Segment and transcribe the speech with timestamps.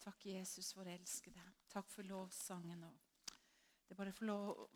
[0.00, 1.56] Takk, Jesus, for å elske deg.
[1.68, 2.86] Takk for lovsangen.
[3.84, 4.12] Det er,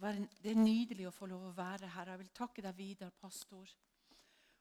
[0.03, 2.11] være, det er nydelig å få lov å være her.
[2.13, 3.71] Jeg vil takke deg, Vidar, pastor,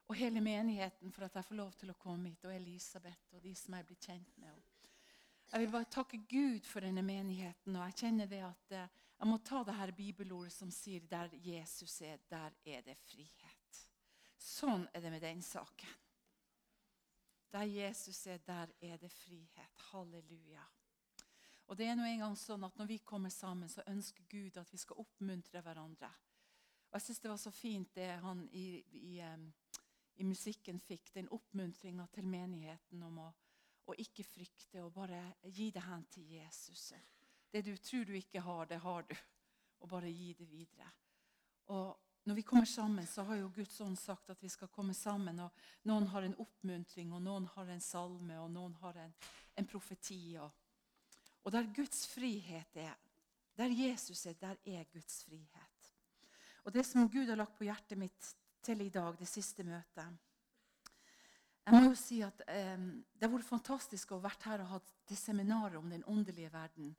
[0.08, 3.44] og hele menigheten for at jeg får lov til å komme hit, og Elisabeth og
[3.44, 4.62] de som jeg blir kjent med.
[5.54, 9.30] Jeg vil bare takke Gud for denne menigheten, og jeg kjenner det at eh, jeg
[9.30, 13.84] må ta det her bibelordet som sier 'der Jesus er, der er det frihet'.
[14.38, 16.03] Sånn er det med den saken.
[17.54, 19.82] Der Jesus er, der er det frihet.
[19.92, 20.64] Halleluja.
[21.66, 24.72] Og det er nå engang sånn at Når vi kommer sammen, så ønsker Gud at
[24.74, 26.10] vi skal oppmuntre hverandre.
[26.90, 29.22] Og Jeg syns det var så fint det han i, i,
[30.16, 33.30] i musikken fikk, den oppmuntringa til menigheten om å,
[33.86, 36.92] å, ikke frykte og bare gi det hen til Jesus.
[37.54, 39.16] Det du tror du ikke har, det har du.
[39.84, 40.90] Og bare gi det videre.
[41.76, 44.94] Og når vi kommer sammen, så har jo Guds ånd sagt at vi skal komme
[44.96, 45.42] sammen.
[45.44, 45.52] og
[45.90, 49.16] Noen har en oppmuntring, og noen har en salme, og noen har en,
[49.60, 50.38] en profeti.
[50.40, 50.48] Og,
[51.44, 52.96] og, der Guds frihet er,
[53.60, 55.92] der Jesus er, der er Guds frihet.
[56.64, 60.20] Og Det som Gud har lagt på hjertet mitt til i dag, det siste møtet
[61.66, 62.78] Jeg må jo si at eh,
[63.12, 66.54] Det har vært fantastisk å ha vært her og hatt det seminaret om den åndelige
[66.54, 66.96] verden.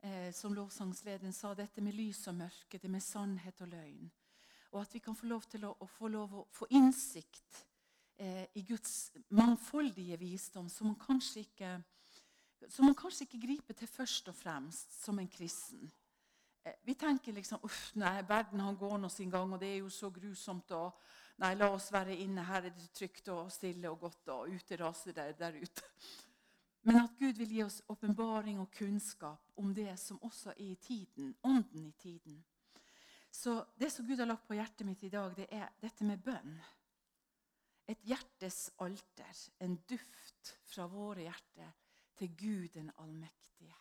[0.00, 4.08] Eh, som lovsangslederen sa, dette med lys og mørke, det med sannhet og løgn.
[4.72, 7.60] Og at vi kan få lov til å, å få, lov å få innsikt
[8.18, 11.76] eh, i Guds mangfoldige visdom, som man, kanskje ikke,
[12.68, 15.90] som man kanskje ikke griper til først og fremst som en kristen.
[16.64, 19.80] Eh, vi tenker liksom uff, nei, verden han går nå sin gang, og det er
[19.84, 20.70] jo så grusomt.
[20.76, 20.92] og
[21.36, 22.46] Nei, la oss være inne.
[22.48, 25.90] Her er det trygt og stille og godt, og ute raser det der ute.
[26.86, 30.78] Men at Gud vil gi oss åpenbaring og kunnskap om det som også er i
[30.80, 32.44] tiden, ånden i tiden.
[33.36, 36.22] Så det som Gud har lagt på hjertet mitt i dag, det er dette med
[36.24, 36.54] bønn.
[37.84, 41.74] Et hjertes alter, en duft fra våre hjerter
[42.16, 43.76] til Gud den allmektige.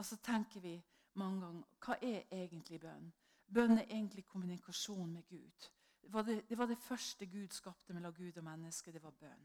[0.00, 0.78] Og så tenker vi
[1.20, 3.12] mange ganger hva er egentlig bønn?
[3.52, 5.68] Bønn er egentlig kommunikasjon med Gud.
[6.00, 8.92] Det var det, det var det, første Gud skapte mellom Gud og menneske.
[8.92, 9.44] Det var bønn.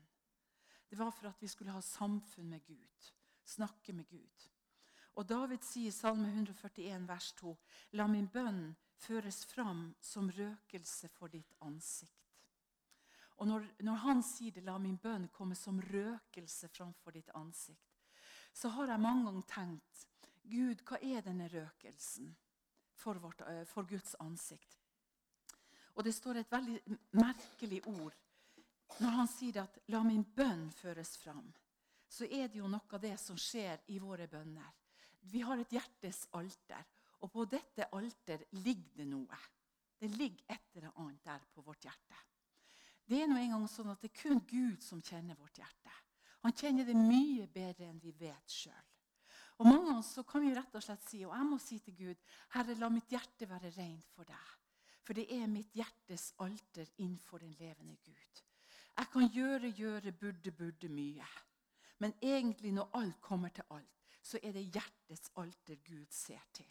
[0.89, 3.11] Det var for at vi skulle ha samfunn med Gud,
[3.43, 4.47] snakke med Gud.
[5.19, 7.51] Og David sier i Salme 141, vers 2.:
[7.99, 12.15] La min bønn føres fram som røkelse for ditt ansikt.
[13.39, 17.99] Og når, når, han sier det, la min bønn komme som røkelse framfor ditt ansikt,
[18.53, 20.07] så har jeg mange ganger tenkt
[20.49, 22.31] Gud, hva er denne røkelsen
[22.95, 24.79] for, vårt, eh, for Guds ansikt?
[25.95, 26.79] Og det står et veldig
[27.19, 28.15] merkelig ord
[28.99, 31.51] når han sier at 'la min bønn føres fram'.
[32.09, 34.78] Så er det jo noe av det som skjer i våre bønner.
[35.21, 36.83] Vi har et hjertes alter,
[37.19, 39.39] og på dette alter ligger det noe.
[39.99, 42.19] Det ligger et eller annet der på vårt hjerte.
[43.09, 45.91] Det er nå engang sånn at det er kun Gud som kjenner vårt hjerte.
[46.45, 48.85] Han kjenner det mye bedre enn vi vet sjøl.
[49.59, 51.97] Og mange ganger så kan vi rett og slett si, og jeg må si til
[51.97, 52.21] Gud,
[52.53, 54.53] Herre, la mitt hjerte være rent for deg.
[55.03, 58.43] For det er mitt hjertes alter innenfor den levende Gud.
[58.99, 61.27] Jeg kan gjøre, gjøre, burde, burde mye.
[61.99, 66.69] Men egentlig, når alt kommer til alt, så er det hjertets alter Gud ser til.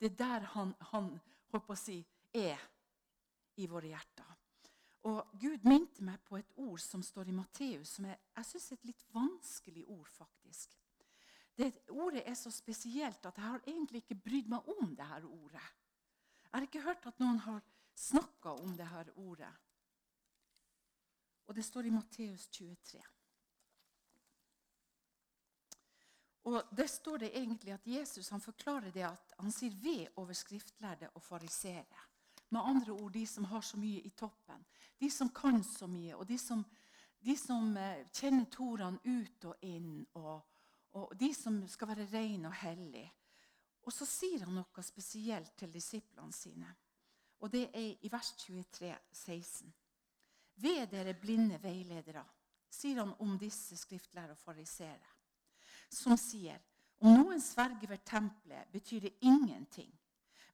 [0.00, 1.10] Det er der han, han
[1.50, 1.98] på å si,
[2.32, 2.60] er
[3.60, 4.36] i våre hjerter.
[5.08, 8.68] Og Gud minte meg på et ord som står i Matteus, som er, jeg synes
[8.68, 10.08] er et litt vanskelig ord.
[10.08, 10.76] faktisk.
[11.56, 15.24] Det Ordet er så spesielt at jeg har egentlig ikke brydd meg om det her
[15.24, 15.66] ordet.
[16.44, 17.60] Jeg har ikke hørt at noen har
[17.96, 19.52] snakka om det her ordet.
[21.46, 23.00] Og det står i Matteus 23.
[26.44, 30.32] Og Der står det egentlig at Jesus han forklarer det at han sier ved over
[30.32, 32.06] skriftlærde og farisere.
[32.50, 34.64] Med andre ord de som har så mye i toppen.
[35.00, 36.64] De som kan så mye, og de som,
[37.20, 40.06] de som eh, kjenner torene ut og inn.
[40.14, 40.40] Og,
[40.92, 43.12] og de som skal være rene og hellige.
[43.82, 46.74] Og så sier han noe spesielt til disiplene sine.
[47.40, 49.72] Og det er i vers 23, 16.
[50.60, 52.24] Ved dere blinde veiledere,
[52.70, 55.19] sier han om disse skriftlærere og farisere
[55.90, 56.60] som sier
[57.00, 59.90] om noen sverger ved tempelet, betyr det ingenting.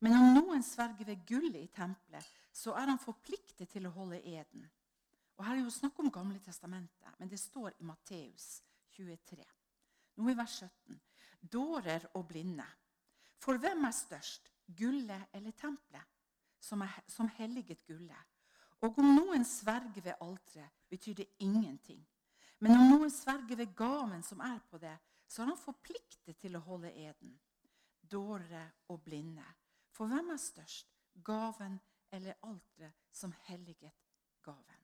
[0.00, 4.21] Men om noen sverger ved gullet i tempelet, så er han forpliktet til å holde
[4.23, 4.67] eden.
[5.37, 8.61] Og Her er jo snakk om Gamle testamentet, men det står i Matteus
[8.94, 9.43] 23.
[10.17, 11.00] Nå i vers 17.
[11.53, 12.67] Dårer og blinde.
[13.43, 14.49] For hvem er størst,
[14.79, 16.15] gullet eller tempelet,
[16.61, 18.33] som, er, som helliget gullet?
[18.85, 22.00] Og om noen sverger ved alteret, betyr det ingenting.
[22.61, 24.94] Men om noen sverger ved gaven som er på det,
[25.26, 27.34] så er han forpliktet til å holde eden.
[28.00, 28.62] Dåre
[28.93, 29.44] og blinde.
[29.93, 30.93] For hvem er størst,
[31.25, 31.78] gaven
[32.14, 33.94] eller alteret som helliget
[34.44, 34.82] gaven?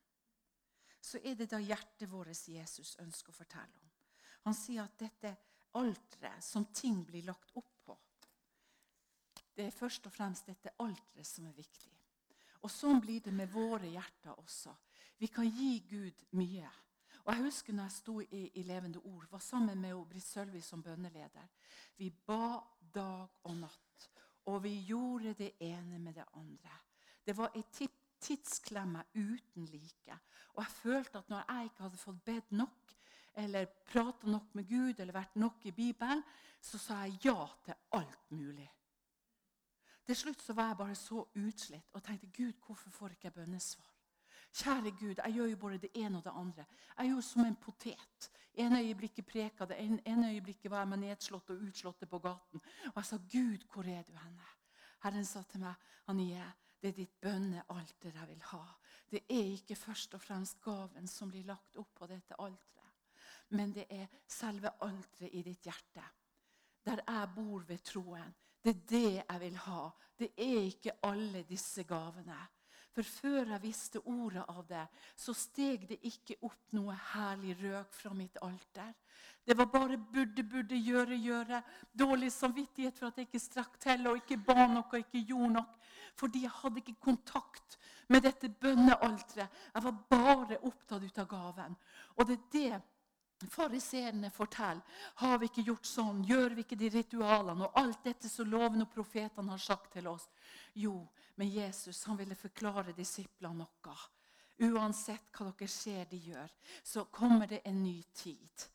[1.03, 3.91] Så er det da hjertet vårt Jesus ønsker å fortelle om.
[4.47, 5.37] Han sier at dette
[5.79, 7.97] alteret som ting blir lagt opp på,
[9.55, 11.93] det er først og fremst dette alteret som er viktig.
[12.62, 14.73] Og sånn blir det med våre hjerter også.
[15.19, 16.71] Vi kan gi Gud mye.
[17.25, 20.61] Og Jeg husker når jeg sto i, i Levende Ord, var sammen med Britt Sølvi
[20.61, 21.49] som bønneleder.
[21.97, 22.59] Vi ba
[22.95, 24.09] dag og natt,
[24.47, 26.79] og vi gjorde det ene med det andre.
[27.27, 27.89] Det var ei
[28.23, 30.19] tidsklemme uten like.
[30.55, 32.97] Og jeg følte at når jeg ikke hadde fått bedt nok,
[33.35, 36.23] eller prata nok med Gud eller vært nok i Bibelen,
[36.61, 38.69] så sa jeg ja til alt mulig.
[40.07, 43.35] Til slutt så var jeg bare så utslitt og tenkte Gud, hvorfor får ikke jeg
[43.35, 43.92] bønnesvar?
[44.53, 46.65] Kjære Gud, jeg gjør jo bare det ene og det andre.
[46.99, 48.31] Jeg jo som en potet.
[48.55, 52.61] En øyeblikket preka det, en, en øyeblikket var jeg med nedslått og utslått på gaten.
[52.93, 54.51] Og jeg sa, Gud, hvor er du henne?
[55.03, 55.75] Herren sa til meg,
[56.13, 56.45] Anie,
[56.83, 58.63] det er ditt bønnealter jeg vil ha.
[59.11, 63.19] Det er ikke først og fremst gaven som blir lagt opp på dette alteret,
[63.57, 66.05] men det er selve alteret i ditt hjerte.
[66.83, 68.35] Der jeg bor ved troen.
[68.63, 69.83] Det er det jeg vil ha.
[70.19, 72.39] Det er ikke alle disse gavene.
[72.93, 74.85] For før jeg visste ordet av det,
[75.17, 78.93] så steg det ikke opp noe herlig røk fra mitt alter.
[79.44, 81.62] Det var bare burde, burde, gjøre, gjøre.
[81.99, 85.55] Dårlig samvittighet for at jeg ikke strakk til og ikke ba nok og ikke gjorde
[85.56, 85.75] nok.
[86.21, 87.79] Fordi jeg hadde ikke kontakt
[88.12, 89.61] med dette bønnealteret.
[89.75, 91.77] Jeg var bare opptatt ut av gaven.
[92.19, 92.83] Og det er det
[93.50, 94.83] Fariseerne forteller.
[95.15, 96.23] Har vi ikke gjort sånn?
[96.29, 97.67] Gjør vi ikke de ritualene?
[97.67, 100.29] Og alt dette som loven og profetene har sagt til oss.
[100.79, 100.94] Jo,
[101.34, 103.96] men Jesus han ville forklare disiplene noe.
[104.62, 106.50] Uansett hva dere ser de gjør,
[106.84, 108.67] så kommer det en ny tid.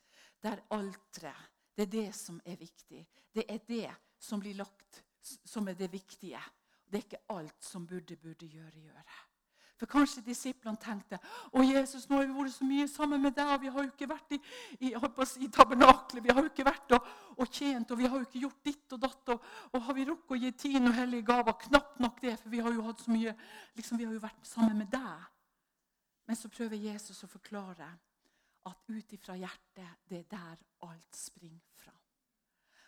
[0.42, 3.04] Der alteret, det er det som er viktig.
[3.34, 6.42] Det er det som blir lagt som er det viktige.
[6.88, 9.04] Det er ikke alt som burde, burde gjøre, gjøre.
[9.78, 11.20] For kanskje disiplene tenkte
[11.54, 13.92] å Jesus, nå har vi vært så mye sammen med deg, og vi har jo
[13.92, 14.40] ikke vært i,
[14.90, 14.92] i,
[15.46, 18.42] i tabernaklet, vi har jo ikke vært og, og, tjent, og vi har jo ikke
[18.42, 19.34] gjort ditt og datt.
[19.36, 21.60] Og, og har vi rukket å gi tiende og hellige gaver?
[21.68, 23.36] Knapt nok det, for vi har jo hatt så mye,
[23.78, 25.30] liksom, vi har jo vært sammen med deg.
[26.28, 27.92] Men så prøver Jesus å forklare
[28.68, 31.97] at ut ifra hjertet, det er der alt springer fram.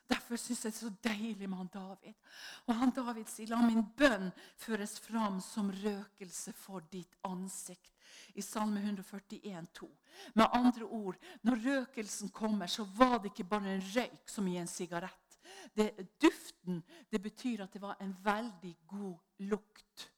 [0.10, 2.18] Derfor syns jeg det er så deilig med han David.
[2.66, 7.94] Og han David sier, la min bønn føres fram som røkelse for ditt ansikt.
[8.34, 9.90] I Salme 141, 2.
[10.36, 14.58] Med andre ord, når røkelsen kommer, så var det ikke bare en røyk som i
[14.58, 15.38] en sigarett.
[15.74, 15.92] Det,
[16.22, 20.10] duften det betyr at det var en veldig god lukt.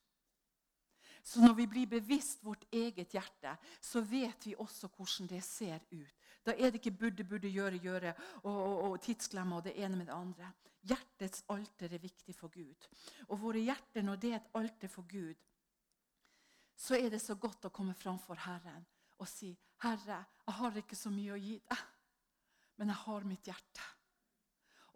[1.24, 5.80] Så når vi blir bevisst vårt eget hjerte, så vet vi også hvordan det ser
[5.92, 6.16] ut.
[6.46, 10.00] Da er det ikke burde, burde, gjøre, gjøre og, og, og tidsklemmer og det ene
[10.00, 10.50] med det andre.
[10.90, 12.88] Hjertets alter er viktig for Gud.
[13.30, 15.38] Og våre hjerter, når det er et alter for Gud,
[16.82, 18.86] så er det så godt å komme framfor Herren
[19.22, 19.52] og si,
[19.82, 21.84] 'Herre, jeg har ikke så mye å gi deg,
[22.78, 23.90] men jeg har mitt hjerte.'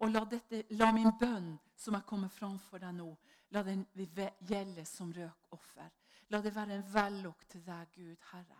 [0.02, 3.06] Og la, dette, la min bønn som jeg kommer framfor deg nå,
[3.54, 5.90] la den gjelde som røkoffer.
[6.28, 8.58] La det være en vellukt til deg, Gud, Herre.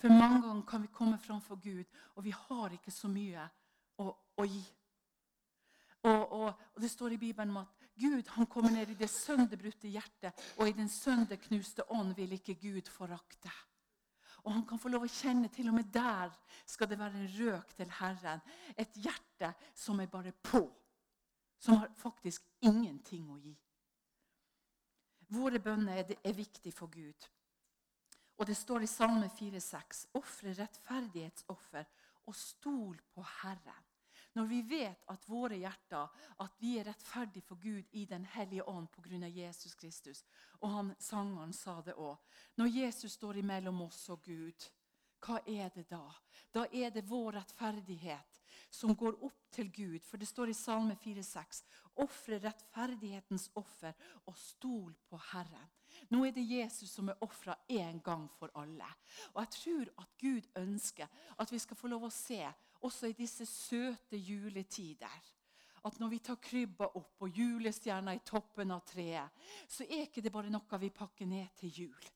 [0.00, 3.44] For mange ganger kan vi komme framfor Gud, og vi har ikke så mye
[4.02, 4.64] å, å gi.
[6.04, 9.08] Og, og, og, Det står i Bibelen om at Gud han kommer ned i det
[9.10, 13.52] sønderbrutte hjertet, og i den sønderknuste ånd vil ikke Gud forakte.
[14.44, 16.32] Og han kan få lov å kjenne til og med der
[16.68, 18.42] skal det være en røk til Herren.
[18.76, 20.66] Et hjerte som er bare på.
[21.58, 23.54] Som har faktisk ingenting å gi.
[25.32, 27.28] Våre bønner er, viktige for Gud.
[28.36, 31.84] Og det står i Salme 4,6.: Ofre rettferdighetsoffer
[32.26, 33.90] og stol på Herren.
[34.34, 36.08] Når vi vet at våre hjerter,
[36.42, 39.28] at vi er rettferdige for Gud i Den hellige ånd pga.
[39.28, 40.24] Jesus Kristus.
[40.60, 42.16] Og han, sangeren sa det òg.
[42.56, 44.66] Når Jesus står imellom oss og Gud,
[45.24, 46.02] hva er det da?
[46.52, 50.02] Da er det vår rettferdighet som går opp til Gud.
[50.02, 51.62] For det står i Salme 4,6.:
[51.94, 53.94] Ofre rettferdighetens offer
[54.26, 55.70] og stol på Herren.
[56.10, 58.88] Nå er det Jesus som er ofra én gang for alle.
[59.34, 61.08] Og jeg tror at Gud ønsker
[61.38, 62.42] at vi skal få lov å se,
[62.84, 65.30] også i disse søte juletider,
[65.84, 69.32] at når vi tar krybba opp og julestjerna i toppen av treet,
[69.68, 72.12] så er ikke det bare noe vi pakker ned til jul.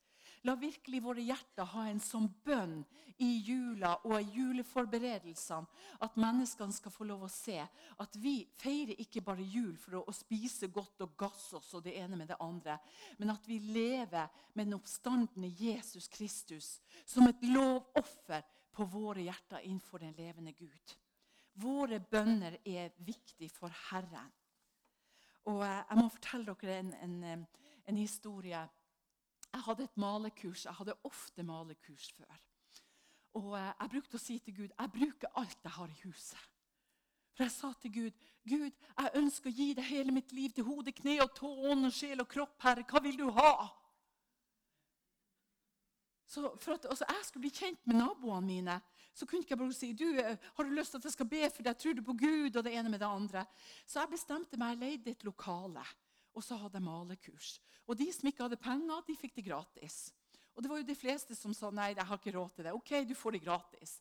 [0.47, 2.83] La virkelig våre hjerter ha en sånn bønn
[3.25, 5.66] i jula og i juleforberedelsene
[6.07, 10.04] at menneskene skal få lov å se at vi feirer ikke bare jul for å,
[10.07, 12.78] å spise godt og gasse oss og det ene med det andre,
[13.18, 18.47] men at vi lever med den oppstandende Jesus Kristus som et lovoffer
[18.78, 20.95] på våre hjerter innenfor den levende Gud.
[21.59, 24.30] Våre bønner er viktige for Herren.
[25.50, 27.47] Og eh, Jeg må fortelle dere en, en,
[27.90, 28.61] en historie
[29.52, 30.64] jeg hadde et malekurs.
[30.64, 32.38] Jeg hadde ofte malekurs før.
[33.38, 36.47] Og eh, jeg brukte å si til Gud jeg bruker alt jeg har i huset.
[37.37, 40.64] For jeg sa til Gud Gud, jeg ønsker å gi deg hele mitt liv til
[40.64, 42.87] hode, kne og tå, ånd sjel og kropp, Herre.
[42.88, 43.52] Hva vil du ha?
[46.28, 48.78] Så for at altså, jeg skulle bli kjent med naboene mine,
[49.17, 51.28] så kunne ikke jeg bare si du, eh, har du lyst til at jeg skal
[51.28, 53.45] be for deg, tror du på Gud og det ene med det andre.
[53.87, 55.85] Så jeg bestemte meg, jeg leide et lokale,
[56.35, 57.58] og så hadde jeg malekurs.
[57.88, 59.99] Og de som ikke hadde penger, de fikk det gratis.
[60.58, 62.75] Og det var jo de fleste som sa nei, jeg har ikke råd til det.
[62.75, 63.92] Ok, du får det gratis.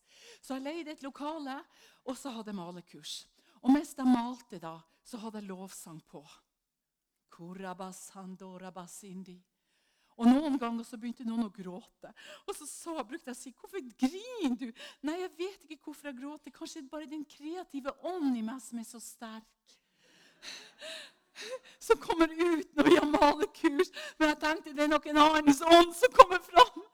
[0.42, 1.54] Så jeg leide et lokale,
[2.02, 3.12] og så hadde jeg malekurs.
[3.62, 4.74] Og mens de malte, da,
[5.06, 6.24] så hadde jeg lovsang på.
[10.18, 12.10] Og Noen ganger så begynte noen å gråte.
[12.42, 14.72] Og så, så brukte jeg å si 'Hvorfor griner du?'
[15.06, 16.50] 'Nei, jeg vet ikke hvorfor jeg gråter.
[16.50, 19.77] Kanskje det er bare den kreative ånden i meg som er så sterk.'
[21.86, 23.92] Som kommer ut når vi har malekurs.
[24.18, 26.86] Men jeg tenkte det er nok en annens ånd som kommer fram.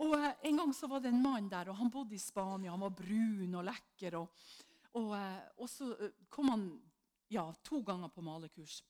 [0.00, 2.72] Og eh, En gang så var det en mann der, og han bodde i Spania.
[2.72, 4.16] Han var brun og lekker.
[4.20, 4.46] Og,
[5.00, 6.70] og, eh, og så eh, kom han
[7.30, 8.80] ja, to ganger på malekurs.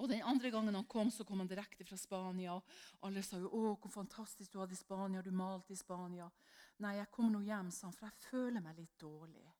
[0.00, 2.54] Og Den andre gangen han kom, så kom han direkte fra Spania.
[2.54, 2.62] og
[3.02, 5.22] Alle sa jo 'Å, hvor fantastisk du hadde i Spania.
[5.22, 6.30] Du malte i Spania.'
[6.78, 9.52] 'Nei, jeg kommer nå hjem', sa han, 'for jeg føler meg litt dårlig'.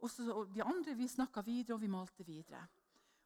[0.00, 2.66] Og, så, og De andre vi snakka videre, og vi malte videre.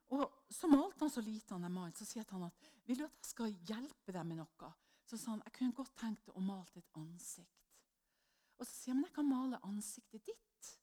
[0.09, 1.93] Og Så malte han så lite, han mannen.
[1.93, 2.53] Så sier han at
[2.85, 4.73] 'Vil du at jeg skal hjelpe deg med noe?'
[5.05, 7.69] Så sa han 'Jeg kunne godt tenkt å male et ansikt'.
[8.59, 10.77] Og så sier han 'Men jeg kan male ansiktet ditt'.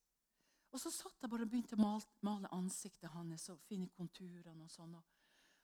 [0.73, 4.65] Og så satt jeg bare og begynte å male, male ansiktet hans og finne konturene.
[4.65, 5.03] og sånn.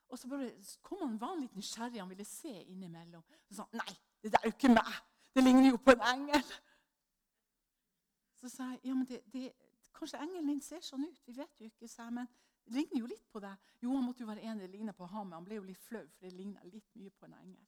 [0.09, 0.51] Og så bare
[0.83, 3.23] kom han, var han litt nysgjerrig, han ville se innimellom.
[3.49, 5.03] Så sa han nei, det der er jo ikke meg.
[5.35, 6.53] Det ligner jo på en engel.
[8.41, 9.53] Så sa jeg ja, men det, det,
[9.97, 11.23] kanskje engelen din ser sånn ut.
[11.27, 11.89] Vi vet jo ikke.
[11.89, 12.29] sa jeg, Men
[12.67, 13.67] det ligner jo litt på deg.
[13.79, 16.03] Jo, han måtte jo være enig, det ligna på ham, han ble jo litt flau,
[16.17, 17.67] for det ligna litt mye på en engel.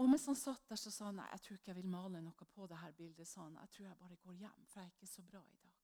[0.00, 2.22] Og mens han satt der, så sa han nei, jeg tror ikke jeg vil male
[2.24, 3.28] noe på det her bildet.
[3.28, 5.58] sa han, Jeg tror jeg bare går hjem, for jeg er ikke så bra i
[5.64, 5.82] dag.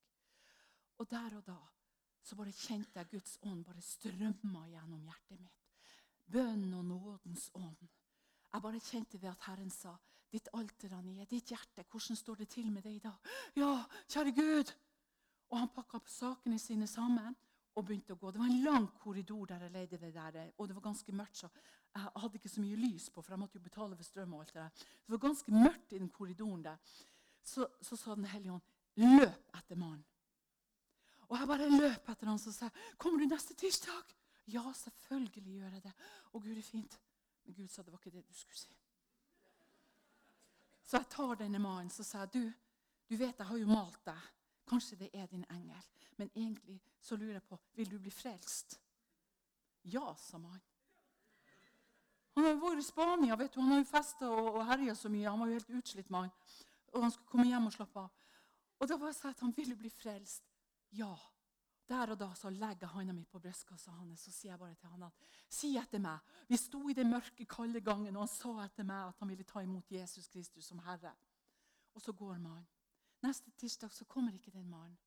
[0.97, 1.59] Og der og da
[2.27, 5.67] så bare kjente jeg Guds ånd bare strømma gjennom hjertet mitt.
[6.27, 7.85] Bønn og nådens ånd.
[8.53, 9.97] Jeg bare kjente det at Herren sa,
[10.27, 13.21] 'Ditt alter, Anie, ditt hjerte, hvordan står det til med det i dag?'
[13.55, 14.75] 'Ja, kjære Gud.'
[15.51, 17.37] Og han pakka sakene sine sammen
[17.77, 18.31] og begynte å gå.
[18.33, 21.37] Det var en lang korridor der jeg leide det der, og det var ganske mørkt.
[21.37, 21.49] så
[21.95, 24.35] Jeg hadde ikke så mye lys på, for jeg måtte jo betale for strøm.
[24.35, 24.69] og alt Det der.
[25.07, 26.77] Det var ganske mørkt i den korridoren der.
[27.45, 28.63] Så, så sa Den hellige ånd,
[28.97, 30.05] 'Løp etter mannen'.
[31.29, 34.15] Og jeg bare løp etter han så sa 'Kommer du neste tirsdag?'
[34.47, 35.93] Ja, selvfølgelig gjør jeg det.
[36.33, 37.01] Å, Gud det er fint.
[37.45, 38.77] Men Gud sa det var ikke det du skulle si.
[40.87, 42.53] Så jeg tar denne mannen så sier jeg, du,
[43.11, 44.29] du vet jeg har jo malt deg.
[44.67, 45.83] Kanskje det er din engel.
[46.17, 48.81] Men egentlig så lurer jeg på vil du bli frelst.
[49.85, 50.63] Ja, sa mannen.
[52.37, 53.37] Han har jo vært i Spania.
[53.37, 55.31] vet du, Han har jo festa og, og herja så mye.
[55.31, 56.31] Han var jo helt utslitt mann.
[56.93, 58.27] Og han skulle komme hjem og slappe av.
[58.77, 60.45] Og da var jeg at han vil du bli frelst.
[60.93, 61.15] Ja.
[61.89, 64.75] Der og da så legger jeg hånda mi på brystkassa hans så sier jeg bare
[64.75, 66.19] til han at si etter meg.
[66.49, 69.47] Vi sto i den mørke, kalde gangen, og han sa etter meg at han ville
[69.47, 71.15] ta imot Jesus Kristus som Herre.
[71.95, 72.67] Og så går mannen.
[73.27, 74.99] Neste tirsdag så kommer ikke den mannen.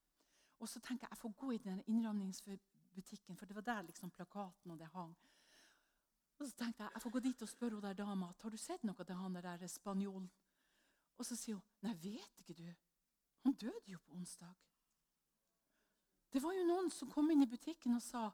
[0.60, 4.12] Og så tenker jeg jeg får gå i den innramningsbutikken, for det var der liksom
[4.12, 5.16] plakaten og det hang.
[6.40, 8.58] Og så tenkte jeg jeg får gå dit og spørre hun der dama har du
[8.58, 10.30] sett noe til han der spanjolen.
[11.18, 12.68] Og så sier hun nei, vet ikke du.
[13.46, 14.54] Han døde jo på onsdag.
[16.30, 18.30] Det var jo noen som kom inn i butikken og sa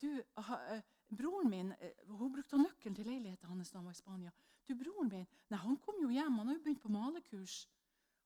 [0.00, 4.00] du, uh, broren min, uh, Hun brukte nøkkelen til leiligheten hans da han var i
[4.00, 4.32] Spania.
[4.68, 7.66] Du, broren min, nei, han kom jo hjem, han har jo begynt på malekurs.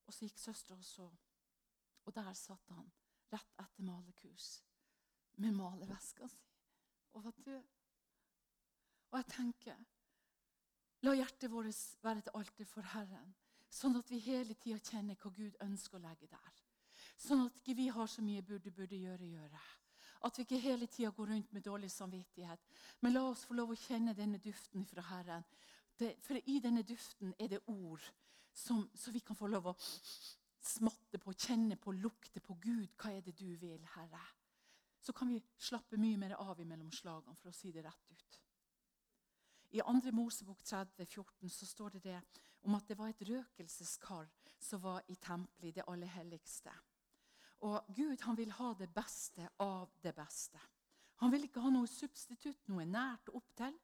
[0.07, 1.09] Og så gikk søstera og så.
[2.05, 2.91] Og der satt han,
[3.33, 4.49] rett etter malekurs,
[5.41, 6.43] med maleveska si,
[7.15, 7.71] og var død.
[9.11, 9.83] Og jeg tenker
[11.05, 13.35] La hjertet vårt være et alter for Herren,
[13.69, 16.61] sånn at vi hele tida kjenner hva Gud ønsker å legge der.
[17.21, 19.61] Sånn at ikke vi har så mye burde, burde gjøre, gjøre.
[20.25, 22.63] At vi ikke hele tida går rundt med dårlig samvittighet.
[23.05, 25.45] Men la oss få lov å kjenne denne duften fra Herren.
[25.99, 28.07] Det, for i denne duften er det ord
[28.55, 29.77] som, så vi kan få lov å
[30.65, 32.95] smatte på, kjenne på, lukte på Gud.
[32.97, 34.23] Hva er det du vil, Herre?
[35.05, 38.41] Så kan vi slappe mye mer av imellom slagene, for å si det rett ut.
[39.75, 40.13] I 2.
[40.15, 42.21] Mosebok 30, 14 så står det det
[42.65, 44.31] om at det var et røkelseskar
[44.63, 46.73] som var i tempelet, i det aller helligste.
[47.67, 50.61] Og Gud han vil ha det beste av det beste.
[51.23, 53.75] Han vil ikke ha noe substitutt, noe nært opptil.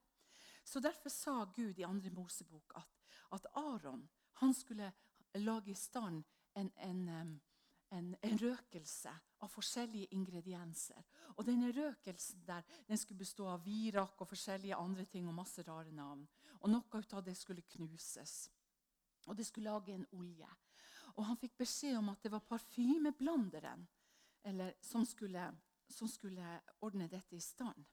[0.65, 2.15] Så Derfor sa Gud i 2.
[2.15, 2.97] Mosebok at,
[3.37, 4.07] at Aron
[4.41, 4.93] han skulle
[5.35, 6.23] lage i stand
[6.55, 7.09] en, en,
[7.91, 11.03] en, en, røkelse av forskjellige ingredienser.
[11.37, 15.63] Og denne røkelsen der, den skulle bestå av virak og forskjellige andre ting og masse
[15.67, 16.25] rare navn.
[16.61, 18.51] Og noe av det skulle knuses.
[19.29, 20.49] Og det skulle lage en olje.
[21.17, 23.87] Og han fikk beskjed om at det var parfymeblanderen
[24.43, 25.51] eller, som, skulle,
[25.89, 27.85] som skulle ordne dette i stand.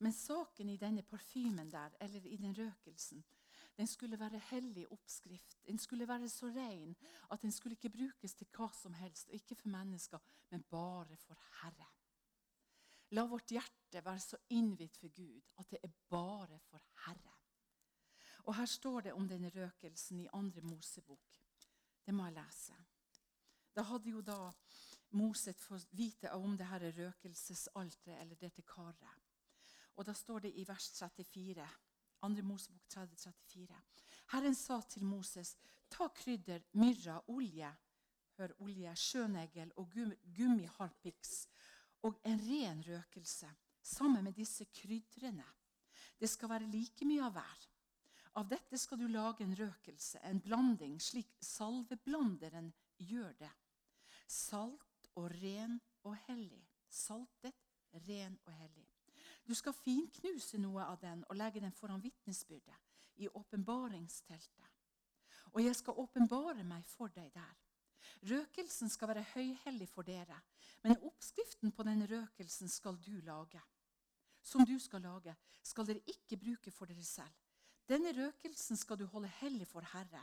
[0.00, 3.24] Men saken i denne parfymen der, eller i den røkelsen,
[3.80, 5.56] den skulle være hellig oppskrift.
[5.66, 6.96] Den skulle være så ren
[7.32, 10.18] at den skulle ikke brukes til hva som helst, og ikke for mennesker,
[10.50, 11.86] men bare for Herre.
[13.16, 17.34] La vårt hjerte være så innvidd for Gud at det er bare for Herre.
[18.44, 21.40] Og Her står det om denne røkelsen i andre Mosebok.
[22.04, 22.76] Det må jeg lese.
[23.76, 24.52] Da hadde jo da
[25.16, 29.20] Moset fått vite om det her røkelsesalteret, eller dette karet.
[29.96, 31.64] Og da står det i vers 34
[32.20, 32.42] 2.
[32.42, 33.80] Mosebok 30, 34.
[34.32, 35.56] Herren sa til Moses,
[35.90, 37.70] ta krydder, myrra, olje,
[38.38, 39.96] hør olje, sjønegl og
[40.36, 41.34] gummiharpiks
[42.06, 43.50] og en ren røkelse
[43.82, 45.46] sammen med disse krydrene.
[46.20, 47.66] Det skal være like mye av hver.
[48.38, 52.70] Av dette skal du lage en røkelse, en blanding, slik salveblanderen
[53.02, 53.50] gjør det.
[54.30, 56.62] Salt og ren og hellig.
[56.90, 57.56] Saltet,
[58.06, 58.86] ren og hellig.
[59.46, 62.76] Du skal finknuse noe av den og legge den foran vitnesbyrdet
[63.20, 64.68] i åpenbaringsteltet.
[65.52, 67.56] Og jeg skal åpenbare meg for deg der.
[68.30, 70.38] Røkelsen skal være høyhellig for dere,
[70.84, 73.60] men oppskriften på denne røkelsen skal du lage.
[74.42, 77.34] Som du skal lage, skal dere ikke bruke for dere selv.
[77.88, 80.22] Denne røkelsen skal du holde hellig for Herre,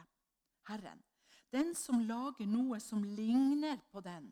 [0.69, 1.03] Herren.
[1.51, 4.31] Den som lager noe som ligner på den,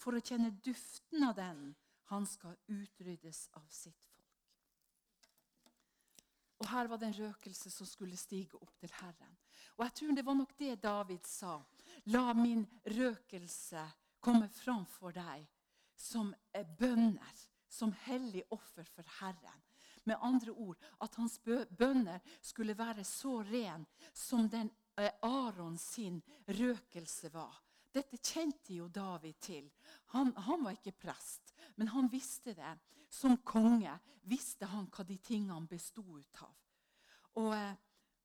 [0.00, 1.74] for å kjenne duften av den,
[2.10, 4.09] han skal utryddes av sitt.
[6.60, 9.36] Og Her var det en røkelse som skulle stige opp til Herren.
[9.78, 11.54] Og jeg tror det var nok det David sa.
[12.12, 13.84] La min røkelse
[14.20, 15.46] komme fram for deg
[15.96, 16.34] som
[16.78, 19.64] bønner, som hellig offer for Herren.
[20.04, 21.38] Med andre ord at hans
[21.78, 23.84] bønner skulle være så ren
[24.16, 27.56] som den eh, Aron sin røkelse var.
[27.92, 29.70] Dette kjente jo David til.
[30.14, 31.49] Han, han, var ikke prest,
[31.80, 32.74] men han visste det.
[33.08, 33.94] Som konge
[34.28, 36.50] visste han hva de tingene bestod av.
[37.40, 37.72] Og, eh,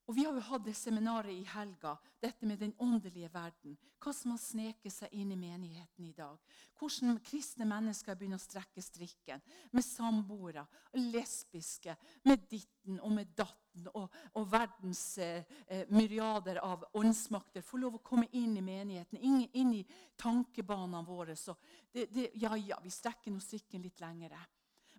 [0.05, 3.73] og Vi har jo hatt det seminaret i helga, dette med den åndelige verden.
[3.97, 6.37] Hva som har sneket seg inn i menigheten i dag.
[6.77, 9.41] Hvordan kristne mennesker begynner å strekke strikken.
[9.73, 10.67] Med samboere,
[10.99, 11.95] lesbiske,
[12.29, 13.89] med ditten og med datten.
[13.97, 19.17] Og, og verdens eh, eh, myriader av åndsmakter får lov å komme inn i menigheten.
[19.17, 19.83] Inn, inn i
[20.21, 21.33] tankebanene våre.
[21.33, 21.57] Så
[21.89, 24.37] det, det, ja, ja, vi strekker nå strikken litt lengre.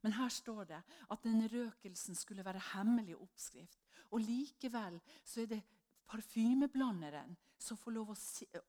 [0.02, 3.85] Men her står det at denne røkelsen skulle være hemmelig oppskrift.
[4.12, 5.62] Og likevel så er det
[6.06, 8.16] parfymeblanderen som får lov å,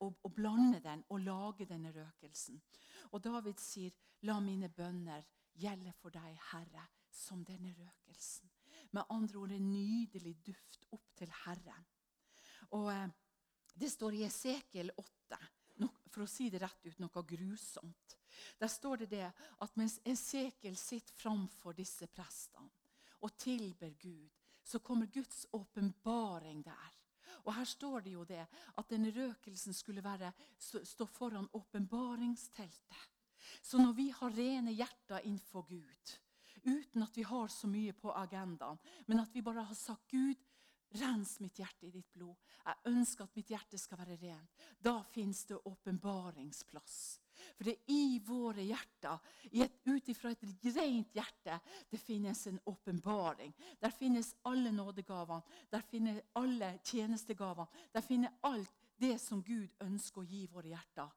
[0.04, 2.58] å, å, blande den og lage denne røkelsen.
[3.12, 5.22] Og David sier, 'La mine bønner
[5.54, 8.50] gjelde for deg, Herre, som denne røkelsen'.
[8.90, 11.86] Med andre ord en nydelig duft opp til Herren.
[12.70, 13.08] Og eh,
[13.78, 15.38] Det står i Esekiel 8
[16.08, 18.16] for å si det rett ut, noe grusomt.
[18.58, 19.28] Der står det det
[19.62, 22.70] at mens Esekiel sitter framfor disse prestene
[23.22, 24.34] og tilber Gud,
[24.68, 26.94] så kommer Guds åpenbaring der.
[27.44, 28.44] Og Her står det jo det
[28.76, 33.04] at denne røkelsen skulle være, stå foran åpenbaringsteltet.
[33.62, 36.18] Så når vi har rene hjerter innenfor Gud,
[36.64, 40.36] uten at vi har så mye på agendaen, men at vi bare har sagt Gud,
[40.96, 42.36] Rens mitt hjerte i ditt blod.
[42.64, 44.54] Jeg ønsker at mitt hjerte skal være rent.
[44.80, 47.20] Da fins det åpenbaringsplass.
[47.56, 49.18] For det er i våre hjerter,
[49.88, 50.44] ut ifra et
[50.76, 53.54] rent hjerte, det finnes en åpenbaring.
[53.80, 57.68] Der finnes alle nådegavene, der finnes alle tjenestegavene.
[57.92, 61.10] Der finnes alt det som Gud ønsker å gi våre hjerter.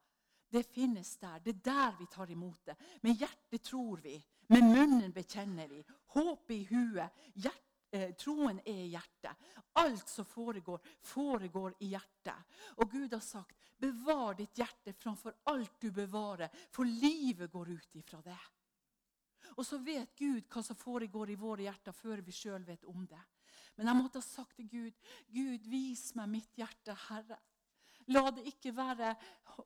[0.52, 1.40] Det finnes der.
[1.40, 2.76] Det er der vi tar imot det.
[3.02, 4.18] Med hjertet tror vi.
[4.52, 5.80] Med munnen bekjenner vi.
[6.12, 7.22] Håpet i huet.
[7.36, 9.50] Hjertet eh, troen er i hjertet.
[9.80, 12.56] Alt som foregår, foregår i hjertet.
[12.78, 17.96] Og Gud har sagt, 'Bevar ditt hjerte framfor alt du bevarer', for livet går ut
[17.96, 18.40] ifra det.
[19.58, 23.06] Og så vet Gud hva som foregår i våre hjerter, før vi sjøl vet om
[23.08, 23.22] det.
[23.76, 24.94] Men jeg måtte ha sagt til Gud,
[25.28, 27.40] 'Gud, vis meg mitt hjerte, Herre'.
[28.08, 29.14] La det ikke være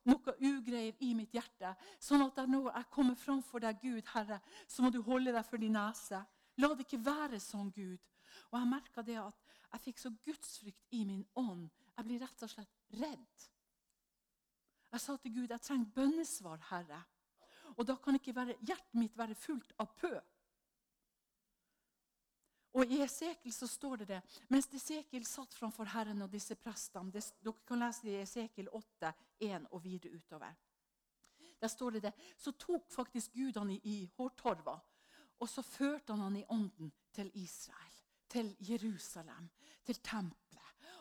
[0.04, 4.84] noe ugreier i mitt hjerte, sånn at når jeg kommer framfor deg, Gud, Herre, så
[4.84, 6.20] må du holde deg for din nese.
[6.60, 8.00] La det ikke være sånn, Gud.
[8.50, 11.68] Og jeg merka det at jeg fikk så gudsfrykt i min ånd.
[11.96, 13.44] Jeg blir rett og slett redd.
[14.92, 17.02] Jeg sa til Gud jeg trenger bønnesvar, Herre.
[17.76, 20.12] Og da kan ikke være, hjertet mitt være fullt av pø.
[22.76, 24.20] Og I Esekiel så står det det.
[24.52, 28.68] Mens Esekiel satt framfor Herren og disse prestene det, Dere kan lese det i Esekiel
[28.72, 29.12] 8,
[29.48, 30.52] 1 og videre utover.
[31.60, 32.12] Der står det det.
[32.36, 34.76] Så tok faktisk Gud han i, i hårtorva,
[35.40, 37.95] og så førte han han i ånden til Israel
[38.36, 39.48] til Jerusalem,
[39.84, 40.42] til tempelet.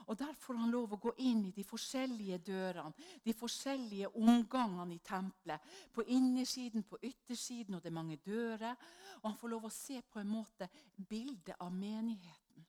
[0.07, 2.93] Og Der får han lov å gå inn i de forskjellige dørene,
[3.25, 5.61] de forskjellige omgangene i tempelet.
[5.91, 8.75] På innersiden, på yttersiden, og det er mange dører.
[9.23, 12.65] Og han får lov å se på en måte bildet av menigheten.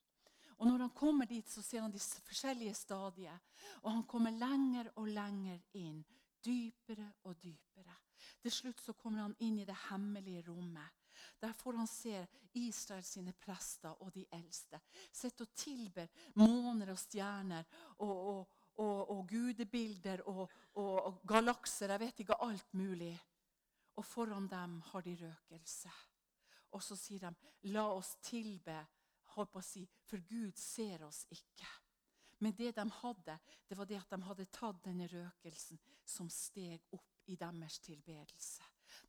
[0.57, 3.39] Og Når han kommer dit, så ser han de forskjellige stadier.
[3.83, 6.01] Og han kommer lenger og lenger inn.
[6.45, 8.01] Dypere og dypere.
[8.41, 11.06] Til slutt så kommer han inn i det hemmelige rommet.
[11.41, 14.81] Der får han se Israel sine prester og de eldste.
[15.13, 16.07] Sitter og tilber
[16.41, 17.65] måner og stjerner
[17.99, 20.51] og, og, og, og gudebilder og,
[21.29, 21.93] galakser.
[21.93, 23.15] Jeg vet ikke alt mulig.
[23.97, 25.91] Og foran dem har de røkelse.
[26.77, 27.35] Og så sier de,
[27.73, 28.85] 'La oss tilbe',
[29.37, 31.69] holdt på å si, for Gud ser oss ikke.
[32.39, 36.83] Men det de hadde, det var det at de hadde tatt denne røkelsen som steg
[36.93, 38.63] opp i deres tilbedelse.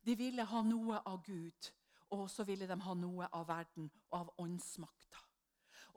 [0.04, 1.68] De ville ha noe av Gud.
[2.14, 5.20] Og så ville de ha noe av verden og av åndsmakta.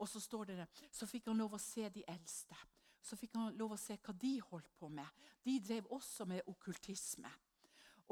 [0.02, 2.56] Og så står det, så fikk han lov å se de eldste.
[3.02, 5.08] Så fikk han lov å se hva de holdt på med.
[5.42, 7.30] De drev også med okkultisme.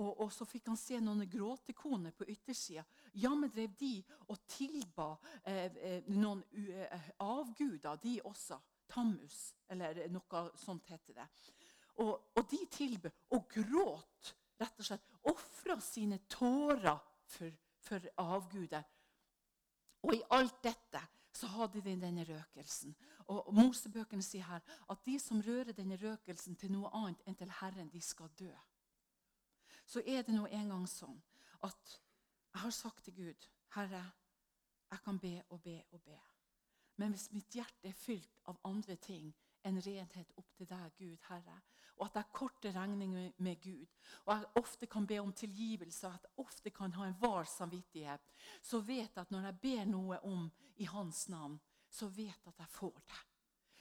[0.01, 2.85] Og, og, så fikk han se noen gråtekoner på yttersida.
[3.21, 3.99] Jammen drev de
[4.31, 5.13] og tilba
[5.45, 8.59] eh, eh noen uh, avguder, de også.
[8.91, 11.27] Tammus, eller noe sånt heter det.
[12.03, 15.05] Og, og de tilbød og gråt, rett og slett.
[15.31, 16.99] Ofra sine tårer
[17.31, 18.83] for for avguder.
[20.03, 21.03] Og i alt dette
[21.37, 22.95] så hadde de denne røkelsen.
[23.31, 27.53] Og Mosebøkene sier her at de som rører denne røkelsen til noe annet enn til
[27.61, 28.51] Herren, de skal dø.
[29.87, 31.19] Så er det nå en gang sånn
[31.67, 31.95] at
[32.51, 34.03] jeg har sagt til Gud, Herre,
[34.91, 36.19] jeg kan be og be og be.
[36.99, 39.31] Men hvis mitt hjerte er fylt av andre ting
[39.65, 41.61] enn renhet opp til deg, Gud, Herre,
[42.01, 43.87] og at jeg korter regninger med Gud.
[44.25, 47.45] Og jeg ofte kan be om tilgivelse, og at jeg ofte kan ha en var
[47.45, 48.23] samvittighet.
[48.63, 50.47] Så vet jeg at når jeg ber noe om
[50.81, 51.59] i Hans navn,
[51.91, 53.21] så vet jeg at jeg får det.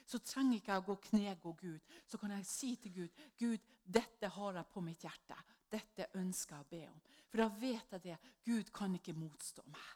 [0.10, 1.95] Så trenger ikke jeg å gå knegå Gud.
[2.10, 5.38] Så kan jeg si til Gud Gud, dette har jeg på mitt hjerte.
[5.69, 7.01] Dette ønsker jeg å be om.
[7.29, 8.17] For da vet jeg det.
[8.45, 9.91] Gud kan ikke motstå meg.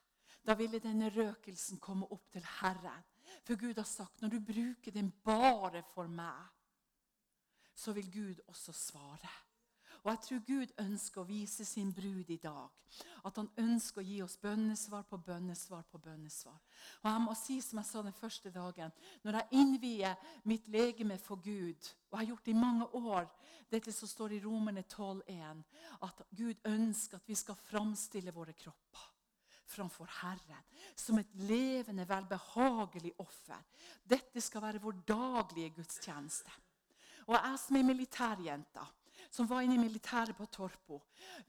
[0.46, 3.04] Da ville denne røkelsen komme opp til Herren.
[3.44, 6.52] For Gud har sagt når du bruker den bare for meg,
[7.76, 9.32] så vil Gud også svare.
[10.04, 12.68] Og jeg tror Gud ønsker å vise sin brud i dag.
[13.24, 16.58] At han ønsker å gi oss bønnesvar på bønnesvar på bønnesvar.
[17.02, 18.92] Og jeg må si som jeg sa den første dagen,
[19.24, 23.32] når jeg innvier mitt legeme for Gud, og jeg har gjort det i mange år,
[23.72, 25.64] dette som står i Romerne 12,1,
[26.04, 29.10] at Gud ønsker at vi skal framstille våre kropper
[29.74, 30.62] framfor Herren
[30.96, 33.58] som et levende, velbehagelig offer.
[34.06, 36.52] Dette skal være vår daglige gudstjeneste.
[37.28, 38.86] Og jeg som er militærjente,
[39.34, 41.00] som var inne i militæret på Torpo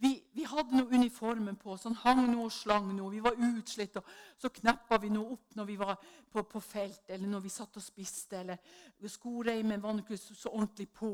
[0.01, 3.11] Vi, vi hadde noe uniformen på, sånn hang noe og slang noe.
[3.13, 4.07] Vi var utslitt, og
[4.41, 7.77] så kneppa vi noe opp når vi var på, på felt, eller når vi satt
[7.77, 8.41] og spiste.
[8.41, 11.11] eller Skoreimen var ikke så ordentlig på.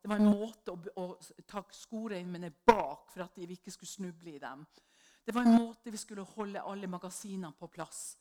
[0.00, 4.36] Det var en måte å, å ta skoreimene bak for at vi ikke skulle snuble
[4.36, 4.64] i dem.
[5.24, 8.14] Det var en måte vi skulle holde alle magasinene på plass.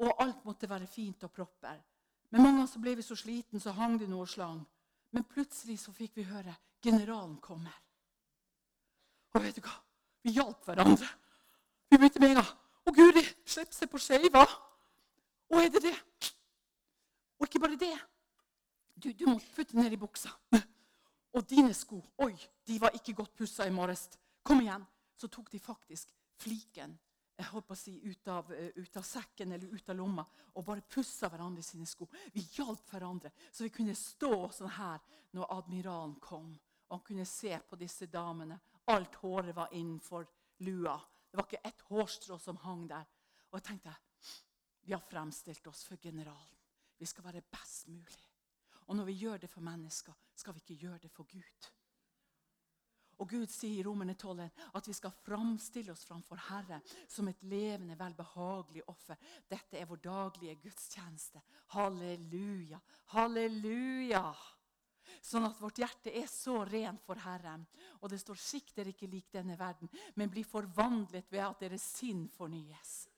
[0.00, 1.78] Og alt måtte være fint og propper.
[2.30, 4.64] Men mange ganger ble vi så sliten, så hang det noe slang.
[5.14, 7.74] Men plutselig så fikk vi høre generalen kommer.
[9.34, 9.74] Og vet du hva?
[10.24, 11.08] Vi hjalp hverandre.
[11.90, 12.52] Vi begynte med en gang.
[12.86, 14.42] Å, Guri, slipp seg på skeiva.
[15.52, 15.96] Og er det det?
[17.38, 17.94] Og ikke bare det.
[18.96, 20.32] Du, du må putte ned i buksa.
[21.36, 22.32] Og dine sko Oi,
[22.66, 24.08] de var ikke godt pussa i morges.
[24.46, 24.84] Kom igjen.
[25.16, 26.96] Så tok de faktisk fliken
[27.36, 30.24] jeg holdt på å si, ut av, eh, ut av, sekken eller ut av lomma
[30.54, 32.08] og bare pussa hverandre sine sko.
[32.32, 35.00] Vi hjalp hverandre, så vi kunne stå sånn her
[35.36, 36.54] når admiralen kom.
[36.88, 38.58] Og han kunne se på disse damene.
[38.88, 40.26] Alt håret var innenfor
[40.64, 40.96] lua.
[41.30, 43.06] Det var ikke ett hårstrå som hang der.
[43.50, 43.96] Og jeg tenkte
[44.86, 46.54] vi har fremstilt oss for generalen.
[46.96, 48.22] Vi skal være best mulig.
[48.86, 51.70] Og når vi gjør det for mennesker, skal vi ikke gjøre det for Gud.
[53.18, 54.42] Og Gud sier i Romerne 12
[54.76, 59.16] at vi skal framstille oss framfor Herre som et levende, velbehagelig offer.
[59.48, 61.40] Dette er vår daglige gudstjeneste.
[61.76, 62.80] Halleluja!
[63.14, 64.26] Halleluja!
[65.22, 67.64] Sånn at vårt hjerte er så rent for Herren.
[68.02, 72.28] Og det står 'sikk ikke lik denne verden', men blir forvandlet ved at deres sinn
[72.28, 73.08] fornyes.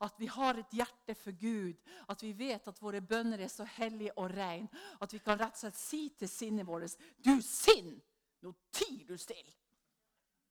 [0.00, 1.76] At vi har et hjerte for Gud,
[2.08, 4.68] at vi vet at våre bønner er så hellige og reine.
[5.00, 8.00] At vi kan rett og slett si til sinnet vårt 'Du sinn,
[8.42, 9.54] nå tier du stille.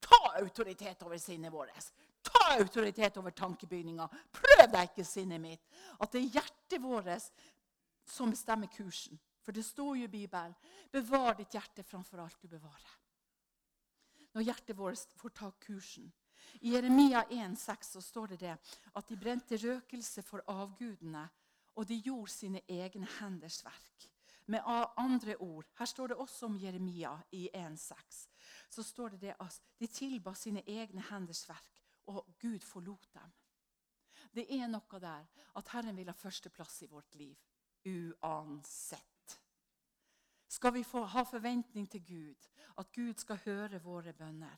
[0.01, 1.91] Ta autoritet over sinnet vårt.
[2.21, 4.07] Ta autoritet over tankebygninga.
[4.31, 5.67] Prøv deg ikke sinnet mitt.
[5.99, 7.29] At det er hjertet vårt
[8.07, 9.19] som bestemmer kursen.
[9.41, 10.53] For det står jo i Bibelen
[10.93, 12.97] bevar ditt hjerte framfor alt du bevarer.
[14.35, 16.11] Når hjertet vårt får ta kursen.
[16.61, 18.55] I Jeremia 1,6 så står det det
[18.93, 21.23] at de brente røkelse for avgudene
[21.75, 24.10] og de gjorde sine egne henders verk.
[24.51, 24.61] Med
[24.97, 28.27] andre ord, Her står det også om Jeremia i 1,6.
[28.69, 33.31] Så står det det at de tilba sine egne henders verk, og Gud forlot dem.
[34.35, 37.37] Det er noe der at Herren vil ha førsteplass i vårt liv.
[37.85, 39.39] Uansett.
[40.47, 44.57] Skal vi få ha forventning til Gud, at Gud skal høre våre bønner?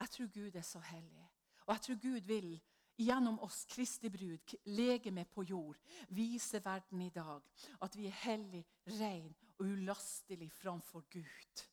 [0.00, 1.30] Jeg tror Gud er så hellig.
[1.66, 2.60] Og jeg tror Gud vil
[3.00, 7.42] gjennom oss, Kristi brud, legeme på jord, viser verden i dag
[7.80, 8.64] at vi er hellig,
[8.98, 11.64] ren og ulastelig framfor Gud.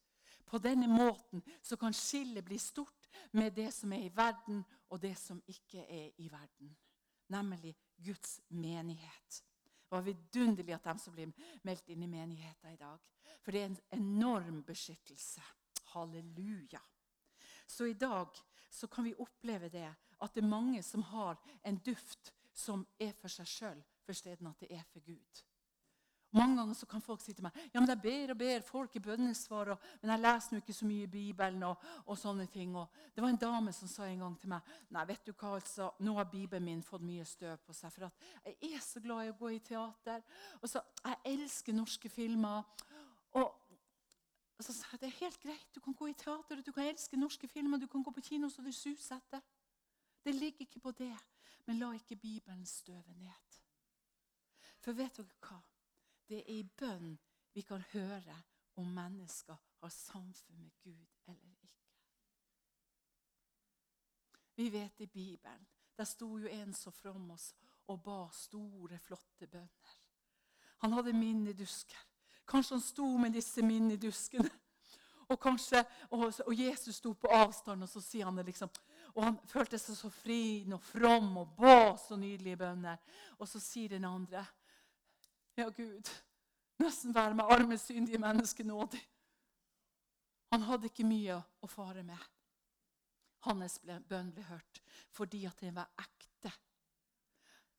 [0.48, 5.02] På denne måten så kan skillet bli stort med det som er i verden, og
[5.02, 6.72] det som ikke er i verden.
[7.28, 9.44] Nemlig Guds menighet.
[9.88, 11.32] Det var vidunderlig at de som blir
[11.64, 13.00] meldt inn i menigheten i dag.
[13.44, 15.44] For det er en enorm beskyttelse.
[15.92, 16.80] Halleluja.
[17.68, 18.32] Så i dag
[18.70, 23.14] så kan vi oppleve det at det er mange som har en duft som er
[23.18, 25.44] for seg sjøl, forsteden at det er for Gud.
[26.36, 28.96] Mange ganger så kan folk si til meg ja, men jeg ber og ber, folk
[29.00, 31.64] i bønnesvar, og, men jeg leser nå ikke så mye i Bibelen.
[31.64, 32.76] og, og sånne ting.
[32.76, 35.54] Og det var en dame som sa en gang til meg nei, vet du hva,
[35.56, 37.94] altså, nå har Bibelen min fått mye støv på seg.
[37.94, 38.10] For
[38.44, 40.26] jeg er så glad i å gå i teater.
[40.62, 42.68] Og så, Jeg elsker norske filmer.
[43.40, 43.67] Og
[44.58, 45.76] og så sa jeg det er helt greit.
[45.76, 48.50] Du kan gå i teater, du kan elske norske filmer, du kan gå på kino
[48.50, 49.42] så du suser etter.
[50.26, 51.16] Det ligger ikke på det.
[51.66, 53.58] Men la ikke Bibelen støve ned.
[54.80, 55.60] For vet dere hva?
[56.28, 57.18] Det er i bønn
[57.54, 58.36] vi kan høre
[58.78, 61.70] om mennesker har samfunn med Gud eller ikke.
[64.56, 65.68] Vi vet i Bibelen
[65.98, 67.56] Der sto jo en så from oss
[67.88, 69.94] og ba store, flotte bønner.
[70.78, 72.07] Han hadde minnedusker.
[72.48, 74.50] Kanskje han sto med disse minneduskene.
[75.28, 75.82] Og, kanskje,
[76.16, 78.72] og, og Jesus sto på avstand, og så sier han det liksom
[79.18, 83.00] og han følte seg så fri og from og ba så nydelige bønner.
[83.42, 84.46] Og så sier den andre,
[85.58, 86.10] 'Ja, Gud,
[86.78, 89.08] nesten vær med arme, syndige mennesker nådig.'
[90.52, 92.20] Han hadde ikke mye å fare med.
[93.40, 94.82] Hans bønn ble hørt
[95.12, 96.52] fordi at den var ekte.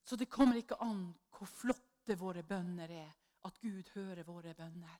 [0.04, 3.14] Så det kommer ikke an hvor flotte våre bønner er,
[3.46, 4.98] at Gud hører våre bønner.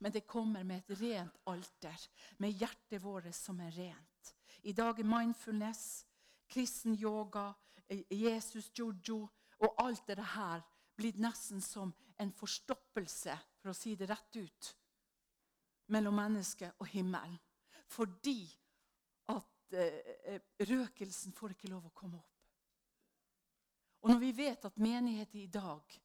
[0.00, 2.06] Men det kommer med et rent alter,
[2.38, 4.34] med hjertet vårt som er rent.
[4.62, 6.04] I dag er mindfulness,
[6.50, 7.52] kristen yoga,
[7.88, 9.28] eh, Jesus jojo
[9.60, 10.62] og alt det her
[10.96, 14.74] blitt nesten som en forstoppelse, for å si det rett ut,
[15.90, 17.38] mellom menneske og himmelen.
[17.90, 18.44] Fordi
[19.32, 22.26] at eh, røkelsen får ikke lov å komme opp.
[24.00, 25.96] Og når vi vet at menigheten i dag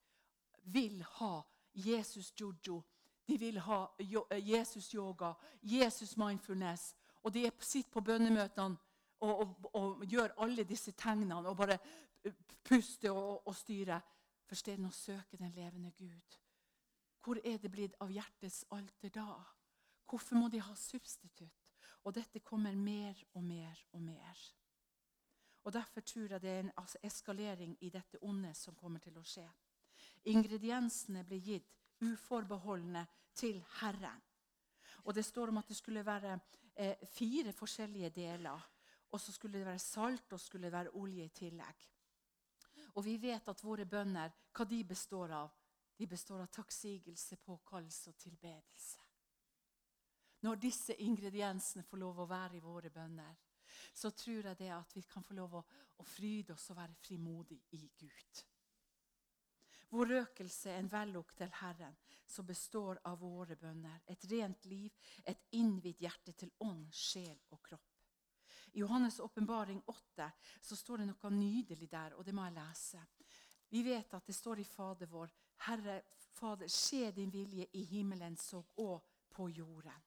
[0.73, 1.35] vil ha
[1.75, 2.83] Jesus jojo,
[3.27, 8.77] de vil ha eh, Jesus yoga, Jesus mindfulness, og de sitter på bønnemøtene
[9.19, 11.79] og, og, og, gjør alle disse tegnene og bare
[12.63, 14.01] puster og, og styrer.
[14.45, 16.35] For stedet å søke den levende Gud.
[17.23, 19.39] Hvor er det blitt av hjertets alter da?
[20.05, 21.63] Hvorfor må de ha substitutt?
[22.05, 24.43] Og dette kommer mer og mer og mer.
[25.65, 29.25] Og Derfor tror jeg det er en eskalering i dette onde som kommer til å
[29.25, 29.47] skje.
[30.31, 33.05] Ingrediensene ble gitt uforbeholdne
[33.37, 34.21] til Herren.
[35.05, 36.39] Og det står om at det skulle være
[36.75, 38.69] eh, fire forskjellige deler.
[39.11, 41.85] Og så skulle det være salt og skulle det være olje i tillegg.
[42.95, 45.51] Og vi vet at våre bønner, hva de består av?
[45.95, 48.99] De består av takksigelse, påkallelse og tilbedelse.
[50.43, 53.35] Når disse ingrediensene får lov å være i våre bønner,
[53.93, 55.63] så tror jeg det at vi kan få lov å,
[55.97, 58.43] å fryde oss og være frimodige i Gud.
[59.89, 61.95] Vår røkelse er en vellukt til Herren
[62.25, 64.01] som består av våre bønner.
[64.07, 64.93] Et rent liv,
[65.23, 67.91] et innvidd hjerte til ånd, sjel og kropp.
[68.75, 73.03] I Johannes' åpenbaring 8 så står det noe nydelig der, og det må jeg lese.
[73.69, 75.31] Vi vet at det står i Fader vår,
[75.67, 76.01] Herre
[76.35, 80.03] Fader, skje din vilje i himmelen så og på jorden.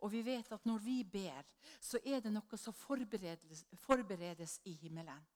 [0.00, 1.44] Og vi vet at når vi ber,
[1.80, 5.26] så er det noe som forberedes, forberedes i himmelen.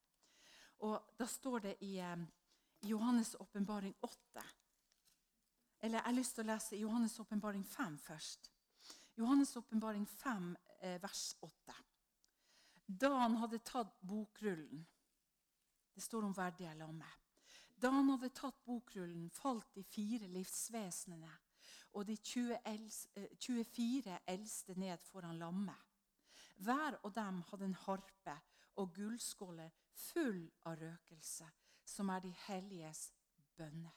[0.89, 2.17] Og da står det i eh,
[2.83, 4.45] Johannes' åpenbaring 8
[5.81, 8.51] eller jeg har lyst til å lese Johannes' åpenbaring 5 først.
[9.17, 11.75] Johannes' åpenbaring 5, eh, vers 8.
[12.87, 14.87] Da han hadde tatt bokrullen
[15.95, 17.17] Det står om verdige lammet.
[17.77, 21.33] Da han hadde tatt bokrullen, falt de fire livsvesenene
[21.93, 25.77] og de 24 eh, eldste ned foran lammet.
[26.57, 28.37] Hver av dem hadde en harpe
[28.77, 31.51] og gullskåler full av røkelse,
[31.91, 33.11] som er de helliges
[33.57, 33.97] bønner.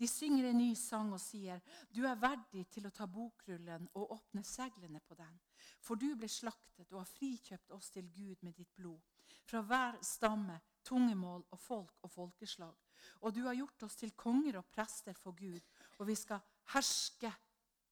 [0.00, 1.60] De synger en ny sang og sier,
[1.92, 5.40] 'Du er verdig til å ta bokrullen og åpne seglene på den.'
[5.80, 9.00] For du ble slaktet og har frikjøpt oss til Gud med ditt blod,
[9.44, 12.76] fra hver stamme, tungemål og folk og folkeslag.
[13.20, 15.60] Og du har gjort oss til konger og prester for Gud,
[15.98, 16.40] og vi skal
[16.72, 17.32] herske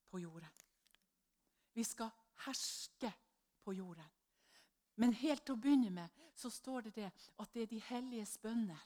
[0.08, 0.54] på jorden.
[1.74, 2.10] Vi skal
[2.46, 3.12] herske
[3.64, 4.17] på jorden.
[4.98, 8.36] Men helt til å begynne med så står det det at det er de helliges
[8.42, 8.80] bønner.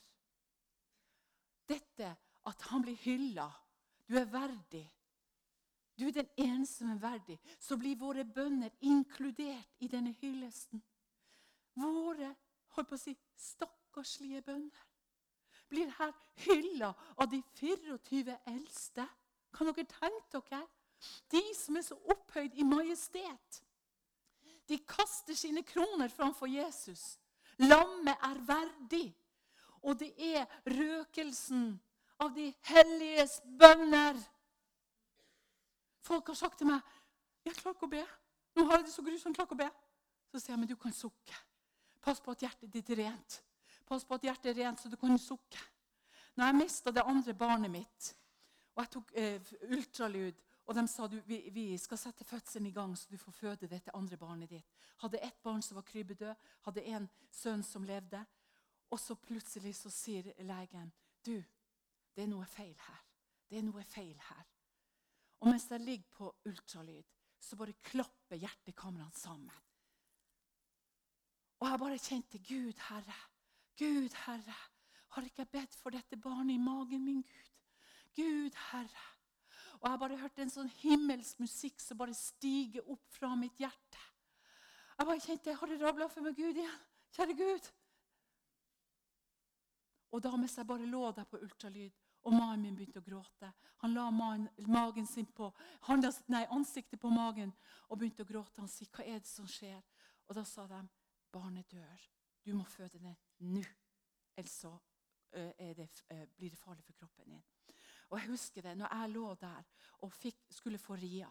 [1.68, 2.10] Dette
[2.48, 3.48] at han blir hylla.
[4.08, 4.84] Du er verdig.
[5.98, 7.38] Du er den eneste som er verdig.
[7.60, 10.82] Så blir våre bønner inkludert i denne hyllesten.
[11.78, 12.32] Våre
[12.76, 14.88] holdt på å si, stakkarslige bønner
[15.72, 16.12] blir her
[16.44, 19.06] hylla av de 24 eldste.
[19.52, 20.62] Kan dere tenke dere?
[21.32, 23.62] De som er så opphøyd i majestet.
[24.68, 27.18] De kaster sine kroner framfor Jesus.
[27.58, 29.08] Lammet er verdig.
[29.82, 31.80] Og det er røkelsen
[32.22, 34.18] av de helliges bønner.
[36.02, 36.80] Folk har sagt til meg
[37.44, 38.08] 'Jeg klarer ikke å be.'
[38.54, 39.70] Nå har jeg det så grusomt, klarer ikke å be.
[40.30, 41.34] Så sier jeg, 'Men du kan sukke.
[42.00, 43.42] Pass på at hjertet ditt er rent.'
[43.86, 45.58] Pass på at hjertet er rent, så du kan sukke.
[46.36, 48.16] Når jeg mista det andre barnet mitt,
[48.74, 50.34] og jeg tok eh, ultralyd
[50.72, 53.68] og de sa du, vi, vi, skal sette fødselen i gang, så du får føde
[53.68, 54.70] dette andre barnet ditt.
[55.02, 58.22] Hadde ett barn som var krybbedød, hadde en sønn som levde.
[58.88, 60.88] Og så plutselig så sier legen
[61.26, 61.36] du,
[62.16, 63.04] det er noe feil her.
[63.50, 64.48] Det er noe feil her.
[65.42, 69.62] Og mens jeg ligger på ultralyd, så bare klapper hjertekamrene sammen.
[71.60, 73.22] Og jeg bare kjente Gud, Herre,
[73.76, 74.60] Gud, Herre,
[75.12, 77.58] har ikke jeg bedt for dette barnet i magen min, Gud?
[78.16, 79.10] Gud, Herre.
[79.82, 84.02] Og jeg bare hørte en sånn himmelsk musikk som bare stiger opp fra mitt hjerte.
[84.94, 86.84] Jeg bare kjente jeg har det rabla for meg, Gud igjen.
[87.16, 87.66] Kjære Gud.
[90.12, 93.48] Og da mens jeg bare lå der på ultralyd, og mannen min begynte å gråte
[93.82, 95.48] Han la magen sin på,
[96.30, 97.50] nei, ansiktet på magen
[97.88, 98.60] og begynte å gråte.
[98.60, 99.82] Han sier, 'Hva er det som skjer?'
[100.28, 100.88] Og da sa de,
[101.32, 102.00] 'Barnet dør.
[102.44, 103.64] Du må føde det nå.'
[104.36, 104.78] Ellers så
[105.32, 107.42] blir det farlig for kroppen din.
[108.12, 109.68] Og jeg husker det, når jeg lå der
[110.04, 111.30] og fikk, skulle få ria.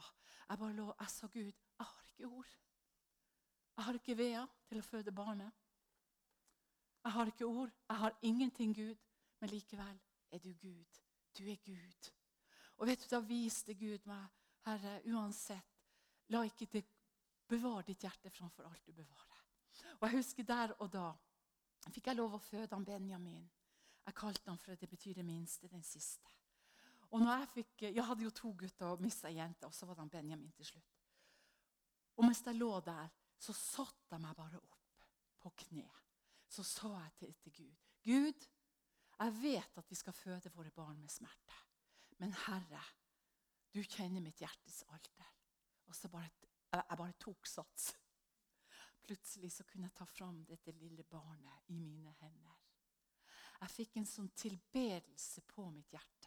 [0.50, 2.58] Jeg bare lå, jeg sa, 'Gud, jeg har ikke ord.'
[3.78, 5.52] Jeg har ikke vea til å føde barnet.
[7.04, 7.72] Jeg har ikke ord.
[7.90, 8.98] Jeg har ingenting, Gud.
[9.40, 10.00] Men likevel
[10.32, 11.00] er du Gud.
[11.38, 12.12] Du er Gud.
[12.78, 14.28] Og vet du, Da viste Gud meg,
[14.66, 15.80] Herre, uansett,
[16.28, 16.84] la ikke det
[17.48, 19.42] bevare ditt hjerte framfor alt du bevarer.
[20.00, 21.08] Og jeg husker der og da
[21.90, 23.50] fikk jeg lov å føde han Benjamin.
[24.06, 26.41] Jeg kalte han for det betyr det minste, den siste.
[27.12, 29.86] Og når Jeg fikk, jeg hadde jo to gutter og mista ei jente, og så
[29.86, 31.00] var det Benjamin til slutt.
[32.18, 35.06] Og mens jeg lå der, så satte jeg meg bare opp
[35.42, 35.88] på kne.
[36.48, 38.48] Så sa jeg til, til Gud Gud,
[39.22, 41.58] jeg vet at vi skal føde våre barn med smerte.
[42.18, 42.82] Men Herre,
[43.74, 45.28] du kjenner mitt hjertes alter.
[45.88, 46.32] Og så bare,
[46.74, 47.92] jeg bare tok sats.
[49.02, 52.58] Plutselig så kunne jeg ta fram dette lille barnet i mine hender.
[53.62, 56.21] Jeg fikk en sånn tilbedelse på mitt hjerte.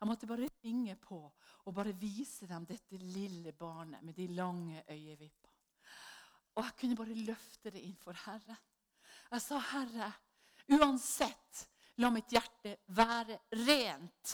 [0.00, 1.18] Jeg måtte bare ringe på
[1.64, 5.54] og bare vise dem dette lille barnet med de lange øyevippene.
[6.56, 8.60] Og jeg kunne bare løfte det inn for Herren.
[9.30, 10.12] Jeg sa, 'Herre,
[10.72, 11.66] uansett
[12.02, 14.32] La mitt hjerte være rent.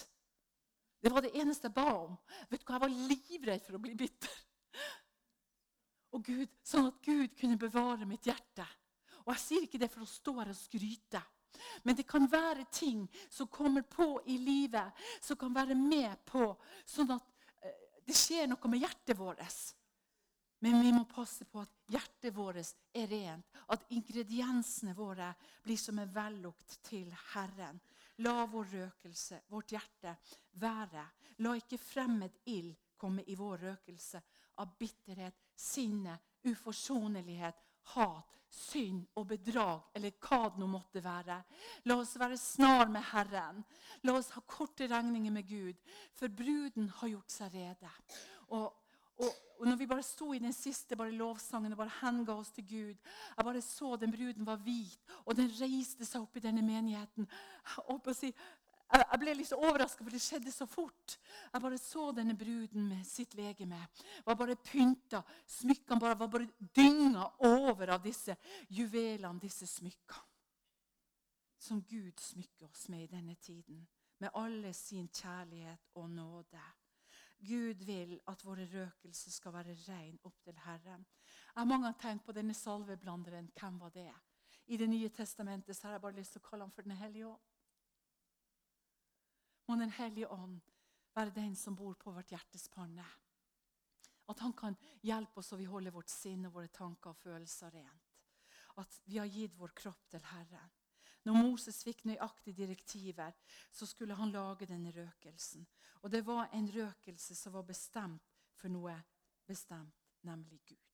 [1.02, 2.16] Det var det eneste jeg ba om.
[2.50, 2.78] Vet du hva?
[2.78, 4.32] Jeg var livredd for å bli bitter.
[6.12, 8.66] Og Gud, Sånn at Gud kunne bevare mitt hjerte.
[9.22, 11.22] Og Jeg sier ikke det for å stå her og skryte.
[11.82, 16.46] Men det kan være ting som kommer på i livet, som kan være med på
[16.86, 19.62] sånn at eh, det skjer noe med hjertet vårt.
[20.62, 25.32] Men vi må passe på at hjertet vårt er rent, at ingrediensene våre
[25.64, 27.80] blir som en vellukt til Herren.
[28.22, 30.14] La vår røkelse, vårt hjerte,
[30.62, 31.02] være.
[31.42, 34.20] La ikke fremmed ild komme i vår røkelse
[34.62, 36.14] av bitterhet, sinne,
[36.46, 37.58] uforsonlighet,
[37.94, 41.38] hat, synd og bedrag, eller hva det nå måtte være.
[41.88, 43.62] La oss være snar med Herren.
[44.04, 45.80] La oss ha korte regninger med Gud,
[46.12, 47.92] for bruden har gjort seg rede.
[48.52, 48.68] Og
[49.22, 52.50] og, og når vi bare sto i den siste bare lovsangen og bare henga oss
[52.50, 52.94] til Gud
[53.36, 57.28] Jeg bare så den bruden var hvit, og den reiste seg opp i denne menigheten.
[57.92, 58.32] Jeg,
[59.00, 61.16] jeg ble litt overraska, for det skjedde så fort.
[61.52, 63.78] Jeg bare så denne bruden med sitt legeme.
[64.26, 65.22] Var bare pynta.
[65.48, 68.36] Smykkene bare, var bare dynga over av disse
[68.68, 70.28] juvelene, disse smykkene.
[71.62, 73.84] Som Gud smykker oss med i denne tiden.
[74.18, 76.62] Med alle sin kjærlighet og nåde.
[77.42, 81.06] Gud vil at våre røkelser skal være rein opp til Herren.
[81.54, 83.50] Jeg har mange tenkt på denne salveblanderen.
[83.58, 84.10] Hvem var det?
[84.66, 86.96] I Det nye testamentet så har jeg bare lyst til å kalle ham for Den
[86.96, 87.51] hellige ånd.
[89.72, 90.58] Må Den hellige ånd
[91.16, 93.04] være den som bor på vårt hjertes panne.
[94.28, 97.72] At han kan hjelpe oss så vi holder vårt sinn og våre tanker og følelser
[97.72, 98.10] rent.
[98.76, 100.74] At vi har gitt vår kropp til Herren.
[101.24, 103.32] Når Moses fikk nøyaktige direktiver,
[103.72, 105.64] så skulle han lage denne røkelsen.
[106.02, 108.98] Og det var en røkelse som var bestemt for noe
[109.48, 110.92] bestemt, nemlig Gud.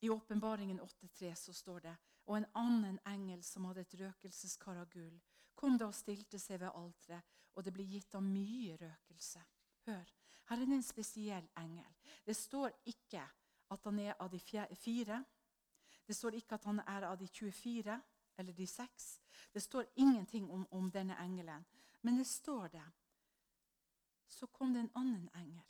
[0.00, 4.88] I åpenbaringen 8,3 så står det og en annen engel som hadde et røkelseskar av
[4.94, 5.20] gull,
[5.54, 7.22] kom da og stilte seg ved alteret,
[7.54, 9.42] og det ble gitt ham mye røkelse.
[9.86, 10.12] Hør,
[10.48, 11.94] her er det en spesiell engel.
[12.26, 13.22] Det står ikke
[13.72, 14.40] at han er av de
[14.76, 15.24] fire.
[16.06, 18.00] Det står ikke at han er av de 24
[18.38, 19.20] eller de seks.
[19.52, 21.64] Det står ingenting om, om denne engelen.
[22.02, 22.84] Men det står det.
[24.28, 25.68] Så kom det en annen engel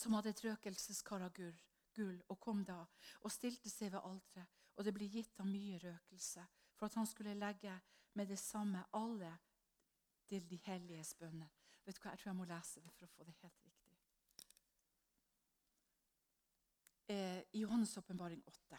[0.00, 1.56] som hadde et røkelseskaragur
[1.92, 2.78] gull, og kom da
[3.20, 4.58] og stilte seg ved alteret.
[4.78, 6.44] Og det ble gitt ham mye røkelse
[6.78, 7.74] for at han skulle legge
[8.14, 9.32] med det samme alle
[10.26, 11.50] til de helliges bønner.
[11.84, 13.98] Vet du hva, Jeg tror jeg må lese det for å få det helt riktig.
[17.10, 18.78] Eh, I Johannes' åpenbaring 8.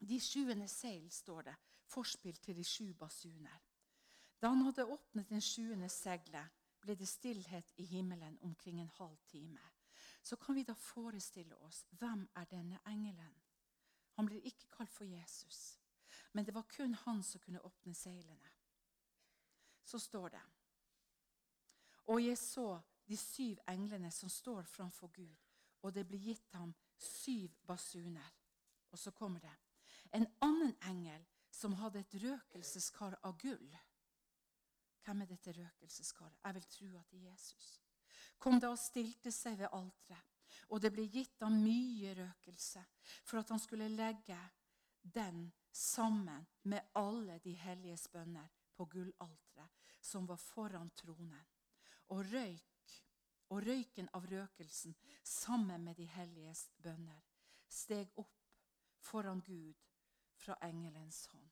[0.00, 3.60] De sjuende seil, står det, forspill til de sju basuner.
[4.42, 9.18] Da han hadde åpnet den sjuende seglet, ble det stillhet i himmelen omkring en halv
[9.26, 9.62] time.
[10.22, 13.34] Så kan vi da forestille oss hvem er denne engelen?
[14.18, 15.77] Han blir ikke kalt for Jesus,
[16.32, 18.52] men det var kun han som kunne åpne seilene.
[19.84, 20.44] Så står det
[22.06, 25.36] Og jeg så de syv englene som står framfor Gud,
[25.82, 28.34] og det ble gitt ham syv basuner.
[28.90, 29.56] Og så kommer det
[30.12, 33.76] en annen engel som hadde et røkelseskar av gull.
[35.04, 36.40] Hvem er dette røkelseskaret?
[36.44, 37.68] Jeg vil tro at det er Jesus.
[38.38, 40.34] Kom da og stilte seg ved alteret.
[40.72, 42.82] Og det ble gitt ham mye røkelse
[43.24, 44.36] for at han skulle legge
[45.02, 51.46] den sammen med alle de helliges bønner på gullalteret som var foran tronen.
[52.08, 52.94] Og røyk
[53.48, 57.24] og røyken av røkelsen sammen med de helliges bønner
[57.68, 58.34] steg opp
[59.00, 59.76] foran Gud
[60.36, 61.50] fra engelens hånd.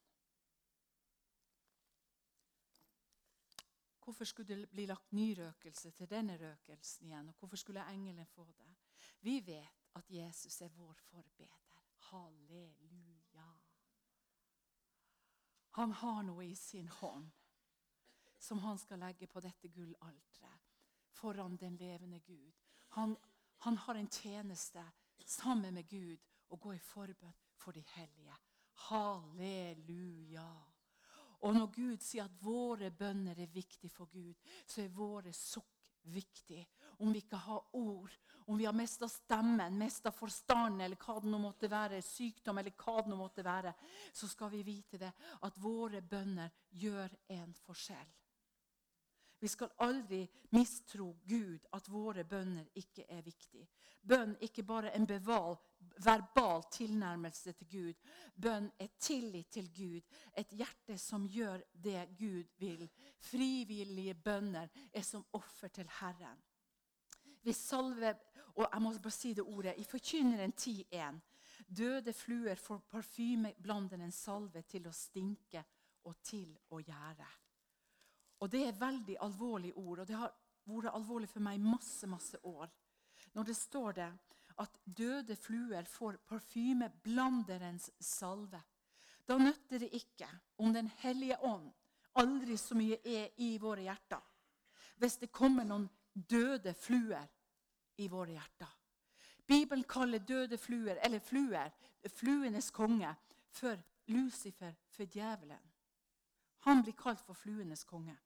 [4.07, 7.29] Hvorfor skulle det bli lagt ny røkelse til denne røkelsen igjen?
[7.29, 8.69] Og hvorfor skulle engelen få det?
[9.21, 11.59] Vi vet at Jesus er vår forbeder.
[12.11, 12.86] Halleluja.
[15.77, 17.29] Han har noe i sin hånd
[18.41, 20.63] som han skal legge på dette gullalteret
[21.17, 22.53] foran den levende Gud.
[22.97, 23.17] Han,
[23.65, 24.85] han har en tjeneste
[25.25, 28.37] sammen med Gud å gå i forbønn for de hellige.
[28.89, 30.49] Halleluja.
[31.45, 35.77] Og når Gud sier at våre bønner er viktige for Gud, så er våre sukk
[36.13, 36.63] viktig.
[36.99, 38.13] Om vi ikke har ord,
[38.47, 42.77] om vi har mista stemmen, mista forstanden, eller hva det nå måtte være, sykdom eller
[42.79, 43.73] hva det nå måtte være,
[44.13, 45.11] så skal vi vite det,
[45.43, 48.15] at våre bønner gjør en forskjell.
[49.39, 53.67] Vi skal aldri mistro Gud at våre bønner ikke er viktige.
[54.01, 55.59] Bønn ikke bare en beval,
[56.01, 58.01] verbal tilnærmelse til Gud.
[58.35, 60.01] Bønn er tillit til Gud,
[60.33, 62.87] et hjerte som gjør det Gud vil.
[63.19, 66.41] Frivillige bønner er som offer til Herren.
[67.47, 68.17] Vi salver,
[68.57, 71.19] og jeg må bare si det ordet, I Forkynneren 10.1.:
[71.79, 72.81] Døde fluer får
[73.95, 75.63] en salve til å stinke
[76.05, 77.29] og til å gjære.
[78.41, 80.33] Og Det er veldig alvorlige ord, og det har
[80.65, 82.69] vært alvorlig for meg masse masse år.
[83.35, 84.13] Når det står det
[84.59, 88.61] at døde fluer får parfymeblanderens salve,
[89.29, 90.29] da nytter det ikke
[90.59, 91.71] om Den hellige ånd
[92.15, 94.21] aldri så mye er i våre hjerter.
[94.97, 97.29] Hvis det kommer noen døde fluer
[97.97, 98.73] i våre hjerter.
[99.47, 101.71] Bibelen kaller døde fluer, eller fluer,
[102.09, 103.15] fluenes konge,
[103.51, 105.63] for Lucifer, for djevelen.
[106.67, 108.17] Han blir kalt for fluenes konge.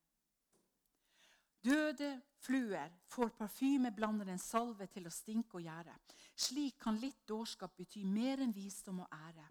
[1.60, 5.96] Døde fluer får parfymeblanderen salve til å stinke og gjære.
[6.32, 9.44] Slik kan litt dårskap bety mer enn visdom og ære.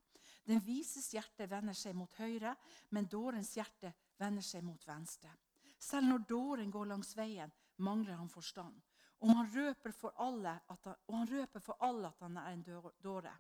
[0.50, 2.56] Den vises hjerte vender seg mot høyre,
[2.90, 5.30] men dårens hjerte vender seg mot venstre.
[5.78, 7.52] Selv når dåren går langs veien,
[7.86, 8.74] mangler han forstand.
[9.20, 12.64] Om han røper for alle han, og han røper for alle at han er en
[13.04, 13.34] dåre.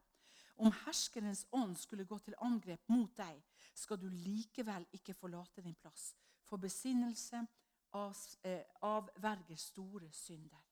[0.59, 3.39] Om herskerens ånd skulle gå til angrep mot deg,
[3.73, 6.11] skal du likevel ikke forlate din plass.
[6.43, 7.45] For besinnelse
[8.43, 10.65] Eh, avverger store synder.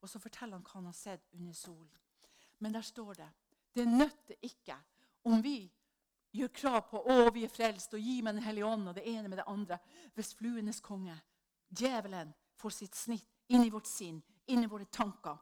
[0.00, 1.90] Og så forteller han hva han har sett under solen.
[2.58, 3.30] Men der står det
[3.74, 4.76] det nytter ikke
[5.24, 5.72] om vi
[6.30, 9.02] gjør krav på å vi er frelst og gi meg Den hellige ånd og det
[9.08, 9.78] ene med det andre,
[10.14, 11.16] hvis fluenes konge,
[11.68, 15.36] djevelen, får sitt snitt inn i vårt sinn, inn i våre tanker,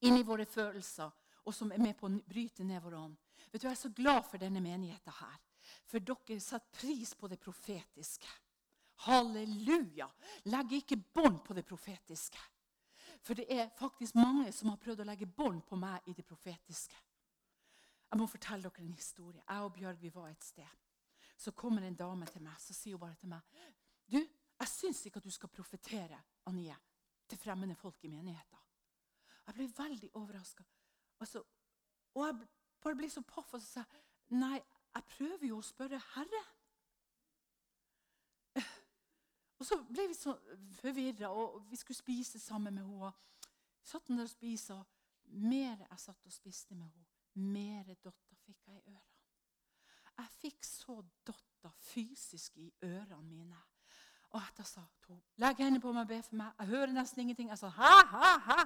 [0.00, 1.10] inn i våre følelser,
[1.44, 3.16] og som er med på å bryte ned vår ånd.
[3.50, 5.38] Vet du, Jeg er så glad for denne menigheten her,
[5.86, 8.28] for dere setter pris på det profetiske.
[9.06, 10.08] Halleluja!
[10.52, 12.38] Legg ikke bånd på det profetiske.
[13.22, 16.24] For det er faktisk mange som har prøvd å legge bånd på meg i det
[16.24, 16.96] profetiske.
[18.10, 19.42] Jeg må fortelle dere en historie.
[19.46, 20.68] Jeg og Bjørg vi var et sted.
[21.36, 23.40] Så kommer en dame til meg så sier hun bare til meg
[24.10, 26.18] du, jeg syns ikke at du skal profetere
[26.50, 26.74] Anie,
[27.30, 28.58] til fremmede folk i menigheten.
[29.46, 30.64] Jeg ble veldig overraska.
[31.20, 31.42] Altså,
[32.14, 32.48] og jeg
[32.82, 33.84] bare ble så paff og så sa
[34.34, 34.58] nei,
[34.94, 36.42] jeg prøver jo å spørre Herre.
[39.60, 40.32] Og så ble vi så
[40.80, 43.10] forvirra, og vi skulle spise sammen med henne.
[43.80, 44.86] Vi satt der og spiste, og
[45.36, 47.06] mer jeg satt og spiste med henne,
[47.52, 49.02] mer dotter fikk jeg i ørene.
[50.16, 53.60] Jeg fikk så dotter fysisk i ørene mine.
[54.30, 56.50] Og etter sa hun legg hendene på meg og be for meg.
[56.60, 57.48] Jeg hører nesten ingenting.
[57.50, 58.64] Jeg sa ha, ha, ha.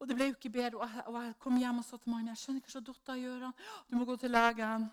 [0.00, 0.80] Og det ble jo ikke bedre.
[0.80, 3.20] Og jeg, og jeg kom hjem og sa til mannen jeg skjønner ikke hva dotter
[3.20, 3.48] gjør.
[3.90, 4.86] Du må gå til legen.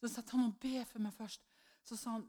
[0.00, 1.46] Så sa han og be for meg først.
[1.86, 2.26] Så sa han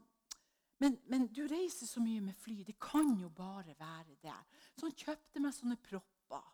[0.78, 2.60] men, men, du reiser så mye med fly.
[2.62, 4.44] Det kan jo bare være der.
[4.76, 6.44] Så han kjøpte meg sånne propper.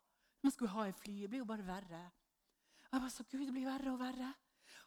[0.40, 1.26] Man skulle ha i flyet.
[1.26, 2.00] Det blir jo bare verre.
[2.88, 4.30] Og jeg bare sa Gud, det blir verre og verre.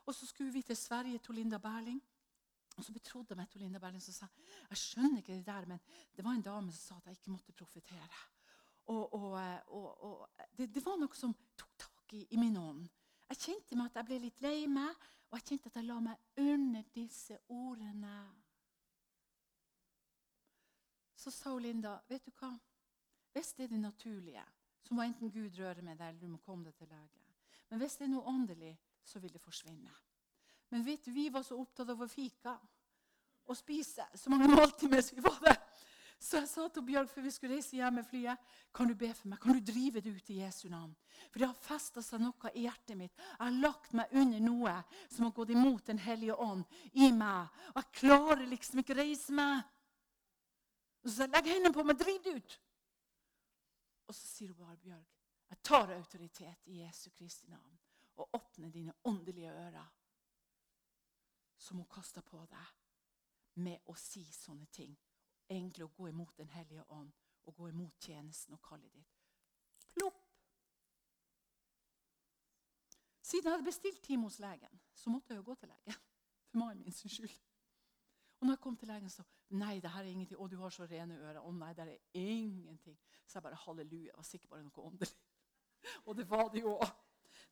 [0.07, 2.01] Og så skulle vi til Sverige til Linda Berling.
[2.77, 4.27] Og så betrodde jeg meg til Linda Berlin som sa
[4.69, 5.79] jeg skjønner ikke det der, men
[6.15, 8.23] det var en dame som sa at jeg ikke måtte profetere.
[8.93, 9.33] Og, og,
[9.67, 12.85] og, og det, det, var noe som tok tak i, i min ånd.
[13.27, 15.97] Jeg kjente meg at jeg ble litt lei meg, og jeg kjente at jeg la
[16.05, 18.19] meg under disse ordene.
[21.17, 22.53] Så sa Linda, vet du hva?
[23.33, 24.45] Hvis det er det naturlige,
[24.85, 27.25] så må enten Gud røre med deg, eller du må komme deg til lege.
[27.67, 29.91] Men hvis det er noe åndelig, så vil det forsvinne.
[30.69, 32.57] Men vet du, vi var så opptatt av å fika
[33.47, 35.59] og spise så mange måltider mens vi var der.
[36.19, 39.11] Så jeg sa til Bjørg før vi skulle reise hjem med flyet, kan du be
[39.13, 39.39] for meg?
[39.41, 40.95] Kan du drive det ut i Jesu navn?
[41.29, 43.13] For det har festa seg noe i hjertet mitt.
[43.13, 44.73] Jeg har lagt meg under noe
[45.05, 46.65] som har gått imot Den hellige ånd
[46.97, 47.53] i meg.
[47.75, 49.61] Og jeg klarer liksom ikke å reise meg.
[51.03, 52.57] Og så sier jeg, legg hendene på meg, driv det ut.
[54.09, 55.05] Og så sier hun bare, Bjørg,
[55.47, 57.77] jeg tar autoritet i Jesu Kristi navn
[58.17, 59.85] og åpner dine åndelige ører,
[61.57, 62.73] som hun kaster på deg,
[63.63, 64.93] med å si sånne ting.
[65.49, 67.11] Egentlig å gå imot Den hellige ånd
[67.47, 69.13] og gå imot tjenesten og kallet ditt.
[69.95, 70.19] Plopp!
[73.21, 76.03] Siden jeg hadde bestilt time hos legen, så måtte jeg jo gå til legen.
[76.51, 77.33] For mannen min sin skyld.
[78.39, 80.39] Og når jeg kom til legen, så Nei, det her er ingenting.
[80.43, 81.39] Å, du har så rene ører.
[81.39, 82.97] Å nei, det er ingenting.
[83.23, 84.09] Så jeg bare halleluja.
[84.09, 85.13] Jeg var sikker på det noe åndelig.
[86.07, 86.89] Og det var det jo òg.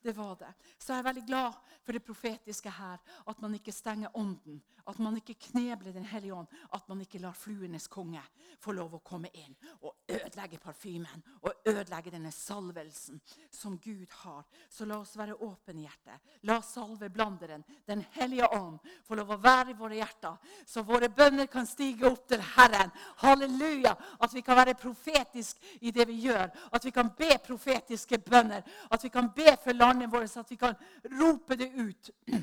[0.06, 0.54] Det var det.
[0.78, 3.00] Så jeg er veldig glad for det profetiske her.
[3.28, 4.62] At man ikke stenger ånden.
[4.88, 6.48] At man ikke knebler Den hellige ånd.
[6.74, 8.22] At man ikke lar fluenes konge
[8.62, 11.24] få lov å komme inn og ødelegge parfymen.
[11.42, 13.18] Og ødelegge denne salvelsen
[13.50, 14.44] som Gud har.
[14.70, 16.22] Så la oss være åpne i hjertet.
[16.46, 20.38] La salveblanderen, Den hellige ånd, få lov å være i våre hjerter.
[20.66, 22.94] Så våre bønner kan stige opp til Herren.
[23.26, 23.96] Halleluja!
[24.20, 26.50] At vi kan være profetiske i det vi gjør.
[26.72, 28.62] At vi kan be profetiske bønner.
[28.92, 30.76] At vi kan be for landet landet vår, så at vi kan
[31.20, 32.12] rope det ut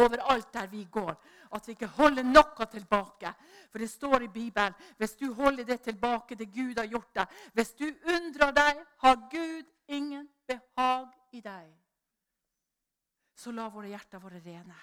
[0.00, 1.14] overalt der vi går.
[1.54, 3.32] At vi ikke holder noe tilbake.
[3.70, 7.38] For det står i Bibelen hvis du holder det tilbake, det Gud har gjort deg
[7.54, 11.72] Hvis du undrer deg, har Gud ingen behag i deg.
[13.36, 14.76] Så la våre hjerter være rene.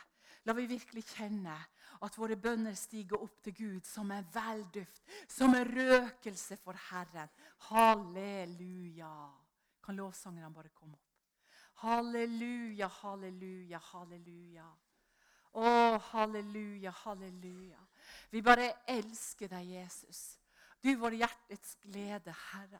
[0.45, 1.55] La vi virkelig kjenne
[2.03, 7.31] at våre bønner stiger opp til Gud som en velduft, som en røkelse for Herren.
[7.69, 9.13] Halleluja.
[9.83, 11.12] Kan lovsangerne bare komme opp?
[11.83, 14.67] Halleluja, halleluja, halleluja.
[15.53, 15.71] Å,
[16.13, 17.81] halleluja, halleluja.
[18.31, 20.21] Vi bare elsker deg, Jesus.
[20.79, 22.79] Du vår hjertets glede, Herre.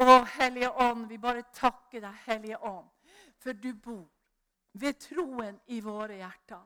[0.00, 2.88] Å, Hellige Ånd, vi bare takker deg, Hellige Ånd,
[3.36, 4.08] for du bor
[4.80, 6.64] ved troen i våre hjerter.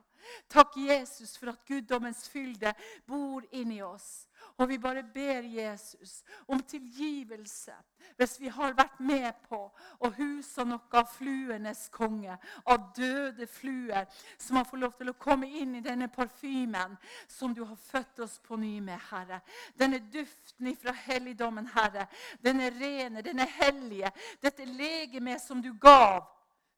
[0.48, 2.72] Takk, Jesus, for at guddommens fylde
[3.06, 4.26] bor inni oss.
[4.56, 7.74] Og vi bare ber Jesus om tilgivelse
[8.16, 9.58] hvis vi har vært med på
[9.98, 14.06] å huse noe av fluenes konge, av døde fluer,
[14.38, 16.94] som har fått lov til å komme inn i denne parfymen
[17.28, 19.42] som du har født oss på ny med, Herre.
[19.76, 22.06] Denne duften fra helligdommen, Herre.
[22.40, 26.24] Denne rene, denne hellige, dette legemet som du gav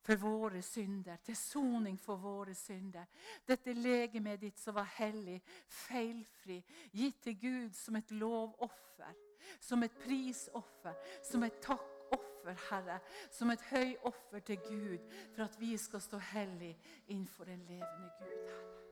[0.02, 3.04] for våre synder, til soning for våre synder.
[3.48, 9.14] Dette legemet ditt som var hellig, feilfri, gitt til Gud som et lovoffer,
[9.60, 13.00] som et prisoffer, som et takkoffer, Herre.
[13.30, 14.98] Som et høyoffer til Gud
[15.34, 16.78] for at vi skal stå hellig
[17.08, 18.84] innenfor den levende Gud, Herre.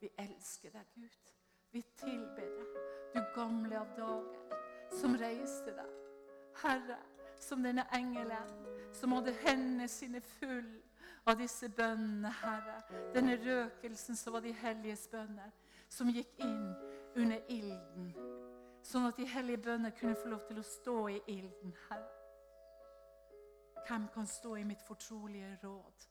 [0.00, 1.32] Vi elsker deg, Gud.
[1.72, 2.80] Vi tilber deg,
[3.14, 4.56] du gamle av dager,
[4.98, 5.92] som reiste deg.
[6.62, 6.98] Herre,
[7.42, 8.58] som denne engelen
[8.92, 10.68] som hadde hendene sine full
[11.26, 12.78] av disse bønnene, Herre.
[13.14, 15.50] Denne røkelsen som var de helliges bønner,
[15.88, 16.72] som gikk inn
[17.16, 18.12] under ilden
[18.82, 22.18] Sånn at de hellige bønner kunne få lov til å stå i ilden, Herre.
[23.86, 26.06] Hvem kan stå i mitt fortrolige råd?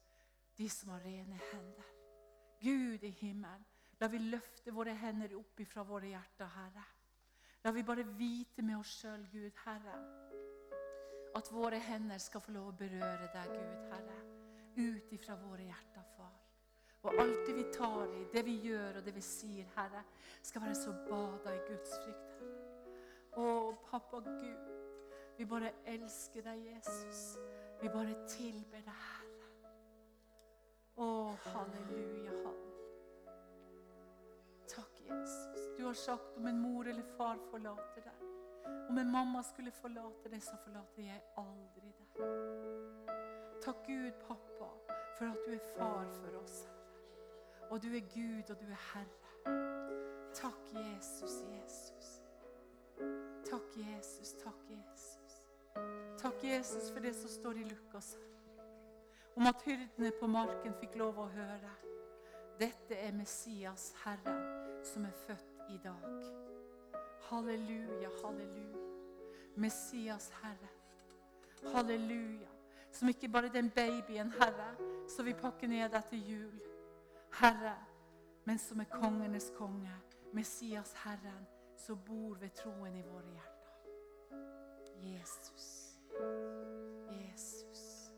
[0.56, 1.90] De som har rene hender.
[2.62, 3.64] Gud i himmelen,
[4.00, 6.84] la vi løfte våre hender opp ifra våre hjerter, Herre.
[7.64, 9.98] La vi bare vite med oss sjøl, Gud, Herre,
[11.34, 14.18] at våre hender skal få lov å berøre deg, Gud, Herre.
[14.76, 16.34] Ut ifra våre hjerter, far.
[17.02, 20.04] Og alt det vi tar i, det vi gjør og det vi sier, Herre,
[20.42, 22.58] skal være så bada i Guds frykt, Herre.
[23.32, 23.46] Å,
[23.88, 24.68] pappa Gud,
[25.38, 27.22] vi bare elsker deg, Jesus.
[27.80, 29.48] Vi bare tilber deg, Herre.
[31.00, 31.08] Å,
[31.48, 32.72] halleluja, halleluja.
[34.68, 35.70] Takk, Jesus.
[35.78, 38.21] Du har sagt om en mor eller far forlater deg.
[38.88, 42.22] Om en mamma skulle forlate deg, så forlater jeg aldri deg.
[43.62, 44.68] Takk Gud, pappa,
[45.18, 47.68] for at du er far for oss, Herre.
[47.70, 49.22] Og du er Gud, og du er Herre.
[50.34, 52.10] Takk, Jesus, Jesus.
[53.50, 55.40] Takk, Jesus, takk, Jesus.
[56.18, 58.16] Takk, Jesus, for det som står i Lukas
[59.36, 61.72] om at hyrdene på marken fikk lov å høre.
[62.60, 64.44] Dette er Messias, Herren,
[64.84, 66.41] som er født i dag.
[67.32, 68.78] Halleluja, halleluja.
[69.54, 70.68] Messias, Herre.
[71.74, 72.48] Halleluja.
[72.90, 74.76] Som ikke bare den babyen, Herre,
[75.08, 76.60] som vi pakker ned etter jul.
[77.40, 77.76] Herre,
[78.44, 79.94] men som er kongenes konge.
[80.32, 83.72] Messias, Herren, som bor ved troen i våre hjerter.
[85.00, 85.96] Jesus.
[87.10, 88.12] Jesus.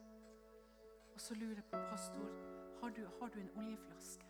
[1.14, 2.30] Og så lurer jeg på, pastor,
[2.82, 4.26] har du, har du en oljeflaske?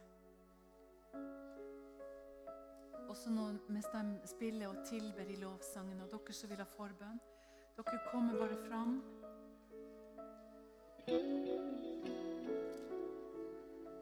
[3.09, 7.21] Også nå mens de spiller og tilber i lovsangen, og dere som vil ha forbønn,
[7.77, 9.03] dere kommer bare fram.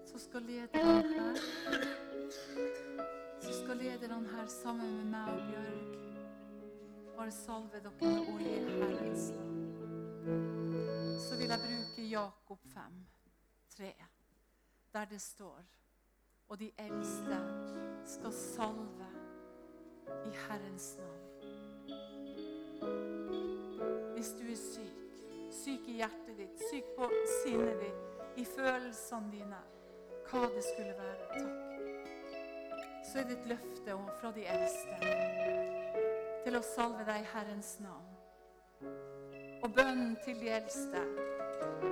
[0.07, 1.35] Så skal lederen her
[3.41, 5.93] Så skal lederen her sammen med meg og Bjørg
[7.17, 9.59] bare salve dere med olje i Herrens navn.
[11.21, 13.07] Så vil jeg bruke Jakob 5,
[13.77, 13.95] 3,
[14.93, 15.63] der det står
[16.53, 17.37] Og de eldste
[18.05, 19.07] skal salve
[20.27, 21.23] i Herrens navn.
[24.13, 24.99] Hvis du er syk,
[25.51, 29.63] syk i hjertet ditt, syk på sinnet ditt, i følelsene dine,
[30.29, 31.57] hva det skulle være, takk.
[33.09, 34.95] Så er det et løfte fra de eldste
[36.45, 38.13] til å salve deg i Herrens navn.
[39.65, 41.32] Og bønnen til de eldste.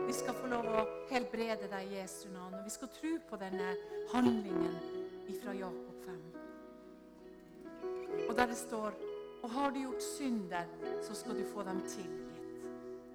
[0.07, 2.55] Vi skal få lov å helbrede deg i Jesu navn.
[2.59, 3.75] Og vi skal tro på denne
[4.12, 4.75] handlingen
[5.41, 6.18] fra Jakob 5.
[8.29, 8.99] Og der det står
[9.41, 10.66] Og har du gjort synder,
[11.03, 12.43] så skal du få dem tilgitt.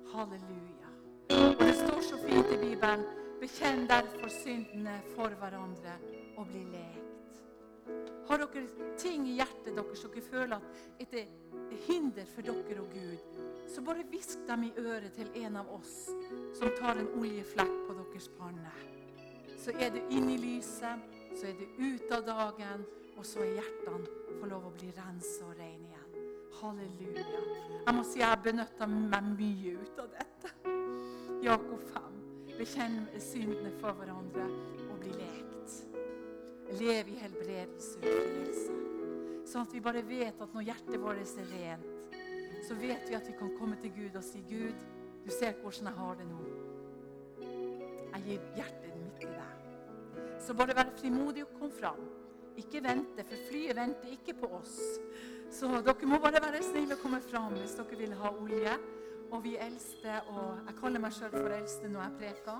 [0.09, 0.89] Halleluja.
[1.29, 3.05] Og det står så fint i Bibelen
[3.39, 5.97] Bekjenn derfor syndene for hverandre
[6.37, 7.41] og bli lekt.
[8.25, 8.63] Har dere
[8.97, 10.55] ting i hjertet deres dere føler
[11.03, 11.27] at er
[11.85, 13.19] hinder for dere og Gud,
[13.67, 15.95] så bare hvisk dem i øret til en av oss
[16.57, 18.73] som tar en oljeflekk på deres panne.
[19.57, 21.01] Så er du inne i lyset,
[21.35, 22.85] så er du ute av dagen,
[23.17, 26.25] og så er hjertene får lov å bli rensa og reine igjen.
[26.59, 27.23] Halleluja.
[27.85, 30.51] Jeg må si jeg benytta meg mye ut av dette.
[31.43, 32.19] Jakob 5.
[32.55, 34.45] Bekjenn syndene for hverandre
[34.85, 35.75] og bli lekt.
[36.79, 38.77] Lev i helbredelse og frielse.
[39.45, 41.94] Sånn at vi bare vet at når hjertet vårt er rent,
[42.67, 44.85] så vet vi at vi kan komme til Gud og si, 'Gud,
[45.25, 46.41] du ser hvordan jeg har det nå.
[48.13, 52.01] Jeg gir hjertet mitt til deg.' Så bare vær frimodig og kom fram.
[52.57, 54.79] Ikke vente, for flyet venter ikke på oss.
[55.51, 58.77] Så dere må bare være snille og komme fram hvis dere vil ha olje.
[59.31, 62.59] Og vi eldste, og jeg kaller meg sjøl for eldste når jeg preker,